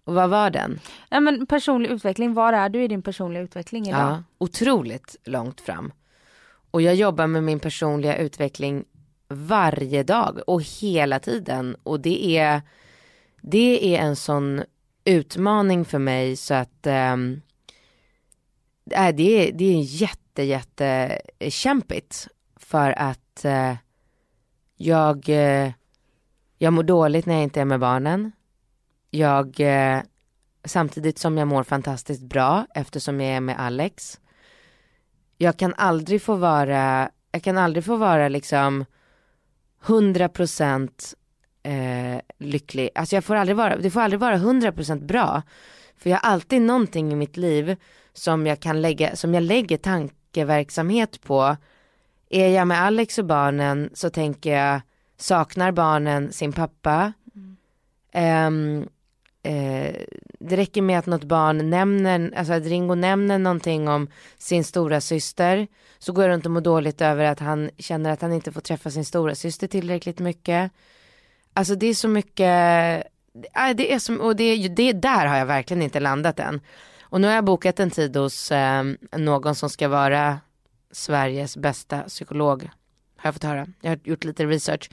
[0.05, 0.79] Och vad var den?
[1.09, 3.99] Ja, men personlig utveckling, var är du i din personliga utveckling idag?
[4.01, 5.91] Ja, otroligt långt fram.
[6.71, 8.83] Och jag jobbar med min personliga utveckling
[9.29, 11.75] varje dag och hela tiden.
[11.83, 12.61] Och det är,
[13.45, 14.63] det är en sån
[15.05, 17.41] utmaning för mig så att ehm,
[18.91, 22.27] äh, det, är, det är jätte, jätte eh, kämpigt.
[22.55, 23.75] För att eh,
[24.77, 25.71] jag, eh,
[26.57, 28.31] jag mår dåligt när jag inte är med barnen.
[29.09, 30.01] Jag, eh,
[30.65, 34.19] samtidigt som jag mår fantastiskt bra eftersom jag är med Alex.
[35.37, 38.85] Jag kan aldrig få vara, jag kan aldrig få vara liksom
[39.85, 41.15] 100%
[41.63, 42.89] eh, lycklig.
[42.95, 45.41] Alltså jag får aldrig vara, det får aldrig vara 100% bra.
[45.97, 47.75] För jag har alltid någonting i mitt liv
[48.13, 51.57] som jag kan lägga, som jag lägger tankeverksamhet på.
[52.29, 54.81] Är jag med Alex och barnen så tänker jag,
[55.17, 57.13] saknar barnen sin pappa?
[58.11, 58.87] Ehm,
[59.43, 59.95] eh,
[60.39, 64.07] det räcker med att något barn nämner, alltså att Ringo nämner någonting om
[64.37, 65.67] sin stora syster
[65.99, 68.61] så går jag runt och mår dåligt över att han känner att han inte får
[68.61, 70.71] träffa sin stora syster tillräckligt mycket.
[71.53, 73.03] Alltså det är så mycket,
[73.55, 76.61] äh, det är som, och det, det där har jag verkligen inte landat än.
[77.01, 78.83] Och nu har jag bokat en tid hos eh,
[79.17, 80.39] någon som ska vara
[80.91, 82.63] Sveriges bästa psykolog.
[83.17, 83.67] Har jag fått höra.
[83.81, 84.89] Jag har gjort lite research.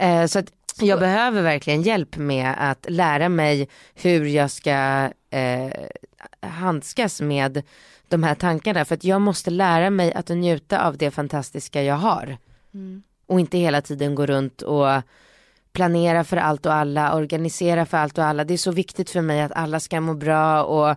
[0.00, 5.70] Eh, så att jag behöver verkligen hjälp med att lära mig hur jag ska eh,
[6.40, 7.62] handskas med
[8.08, 8.84] de här tankarna.
[8.84, 12.36] För att jag måste lära mig att njuta av det fantastiska jag har.
[13.26, 15.02] Och inte hela tiden gå runt och
[15.74, 18.44] planera för allt och alla, organisera för allt och alla.
[18.44, 20.96] Det är så viktigt för mig att alla ska må bra och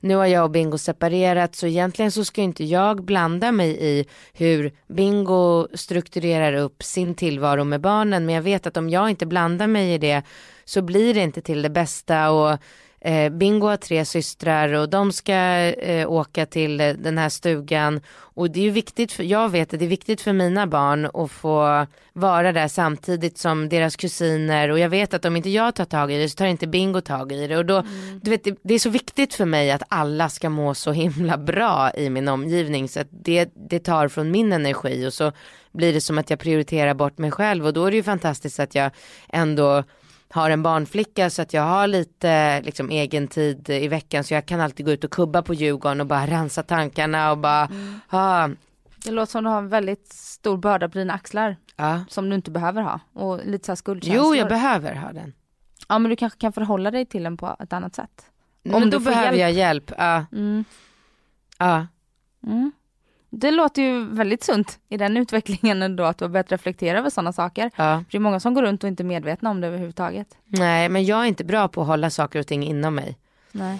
[0.00, 4.06] nu har jag och Bingo separerat så egentligen så ska inte jag blanda mig i
[4.32, 9.26] hur Bingo strukturerar upp sin tillvaro med barnen men jag vet att om jag inte
[9.26, 10.22] blandar mig i det
[10.64, 12.58] så blir det inte till det bästa och
[13.04, 18.00] eh, Bingo har tre systrar och de ska eh, åka till eh, den här stugan.
[18.16, 21.10] Och det är ju viktigt, för, jag vet att det är viktigt för mina barn
[21.14, 24.70] att få vara där samtidigt som deras kusiner.
[24.70, 27.00] Och jag vet att om inte jag tar tag i det så tar inte Bingo
[27.00, 27.56] tag i det.
[27.56, 27.84] Och då,
[28.22, 31.38] du vet det, det är så viktigt för mig att alla ska må så himla
[31.38, 32.88] bra i min omgivning.
[32.88, 35.32] Så att det, det tar från min energi och så
[35.72, 37.66] blir det som att jag prioriterar bort mig själv.
[37.66, 38.90] Och då är det ju fantastiskt att jag
[39.28, 39.84] ändå
[40.34, 44.46] har en barnflicka så att jag har lite liksom egen tid i veckan så jag
[44.46, 47.68] kan alltid gå ut och kubba på Djurgården och bara rensa tankarna och bara,
[48.08, 48.48] ah,
[49.04, 52.04] Det låter som du har en väldigt stor börda på dina axlar ja.
[52.08, 54.24] som du inte behöver ha och lite så här skuldkänslor.
[54.24, 55.32] Jo jag behöver ha den.
[55.88, 58.26] Ja men du kanske kan förhålla dig till den på ett annat sätt.
[58.62, 59.40] Men Om då du får behöver hjälp.
[59.40, 59.92] jag hjälp.
[59.98, 60.64] Ja, Mm.
[61.58, 61.86] ja.
[62.46, 62.72] Mm.
[63.36, 67.10] Det låter ju väldigt sunt i den utvecklingen ändå att du har börjat reflektera över
[67.10, 67.70] sådana saker.
[67.76, 68.04] ja.
[68.10, 70.28] Det är många som går runt och inte är medvetna om det överhuvudtaget.
[70.44, 73.18] Nej men jag är inte bra på att hålla saker och ting inom mig.
[73.52, 73.78] Nej.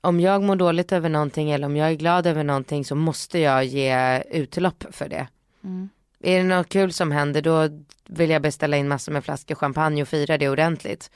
[0.00, 3.38] Om jag mår dåligt över någonting eller om jag är glad över någonting så måste
[3.38, 5.28] jag ge utlopp för det.
[5.64, 5.88] Mm.
[6.20, 7.68] Är det något kul som händer då
[8.08, 11.10] vill jag beställa in massor med flaskor champagne och fira det ordentligt.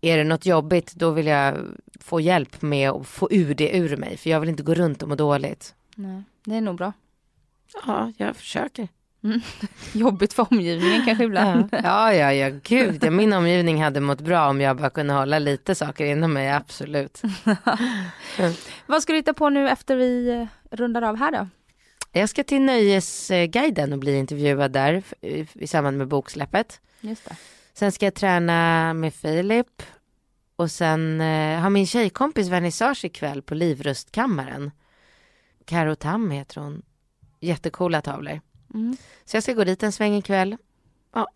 [0.00, 1.54] Är det något jobbigt då vill jag
[2.00, 5.02] få hjälp med att få ur det ur mig för jag vill inte gå runt
[5.02, 5.74] och må dåligt.
[5.94, 6.22] Nej.
[6.44, 6.92] Det är nog bra.
[7.86, 8.88] Ja, jag försöker.
[9.92, 11.68] Jobbigt för omgivningen kanske ibland.
[11.84, 13.04] Ja, ja, ja, gud.
[13.04, 16.50] Ja, min omgivning hade mått bra om jag bara kunde hålla lite saker inom mig,
[16.52, 17.22] absolut.
[18.86, 21.48] Vad ska du hitta på nu efter vi eh, rundar av här då?
[22.12, 26.80] Jag ska till Nöjesguiden och bli intervjuad där i- i samband med boksläppet.
[27.00, 27.36] Just det.
[27.74, 29.82] Sen ska jag träna med Filip
[30.56, 34.70] och sen eh, har min tjejkompis vernissage ikväll på Livrustkammaren.
[35.64, 36.82] Karo Tam heter hon.
[37.40, 38.40] Jättecoola tavlor.
[38.74, 38.96] Mm.
[39.24, 40.56] Så jag ska gå dit en sväng ikväll.
[41.14, 41.28] Ja.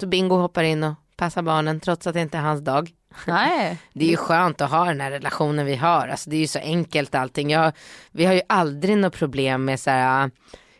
[0.00, 2.90] Så Bingo hoppar in och passar barnen trots att det inte är hans dag.
[3.26, 3.78] Nej.
[3.92, 6.08] Det är ju skönt att ha den här relationen vi har.
[6.08, 7.50] Alltså det är ju så enkelt allting.
[7.50, 7.72] Jag,
[8.10, 10.30] vi har ju aldrig något problem med så här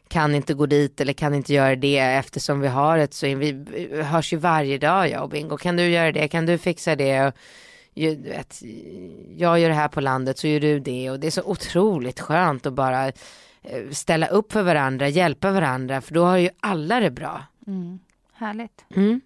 [0.08, 3.64] kan inte gå dit eller kan inte göra det eftersom vi har ett så vi
[4.02, 5.56] hörs ju varje dag jag och Bingo.
[5.56, 6.28] Kan du göra det?
[6.28, 7.26] Kan du fixa det?
[7.26, 7.34] Och,
[9.36, 12.20] jag gör det här på landet så gör du det och det är så otroligt
[12.20, 13.12] skönt att bara
[13.90, 17.42] ställa upp för varandra, hjälpa varandra för då har ju alla det bra.
[17.66, 17.98] Mm.
[18.34, 18.84] Härligt.
[18.96, 19.20] Mm.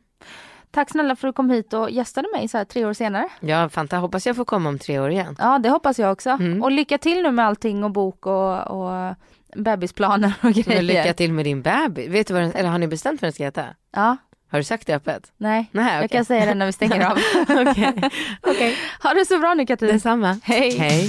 [0.70, 3.28] Tack snälla för att du kom hit och gästade mig så här tre år senare.
[3.40, 5.36] Ja, Fanta, hoppas jag får komma om tre år igen.
[5.38, 6.30] Ja, det hoppas jag också.
[6.30, 6.62] Mm.
[6.62, 9.14] Och lycka till nu med allting och bok och, och
[9.56, 10.76] bebisplaner och grejer.
[10.76, 12.08] Men lycka till med din bebis.
[12.08, 13.64] Vet du vad den, eller har ni bestämt vad den ska heta?
[13.94, 14.16] Ja,
[14.50, 15.32] Har du sagt det öppet?
[15.36, 15.68] nej.
[15.72, 16.08] Nej, Jag okej.
[16.08, 17.18] kan säga det när vi stänger av.
[17.68, 18.10] Okej.
[18.42, 18.76] Okej.
[19.02, 19.92] Ha det så bra nu Katrin.
[19.92, 20.40] Detsamma.
[20.44, 20.78] Hej.
[20.78, 21.08] Hej.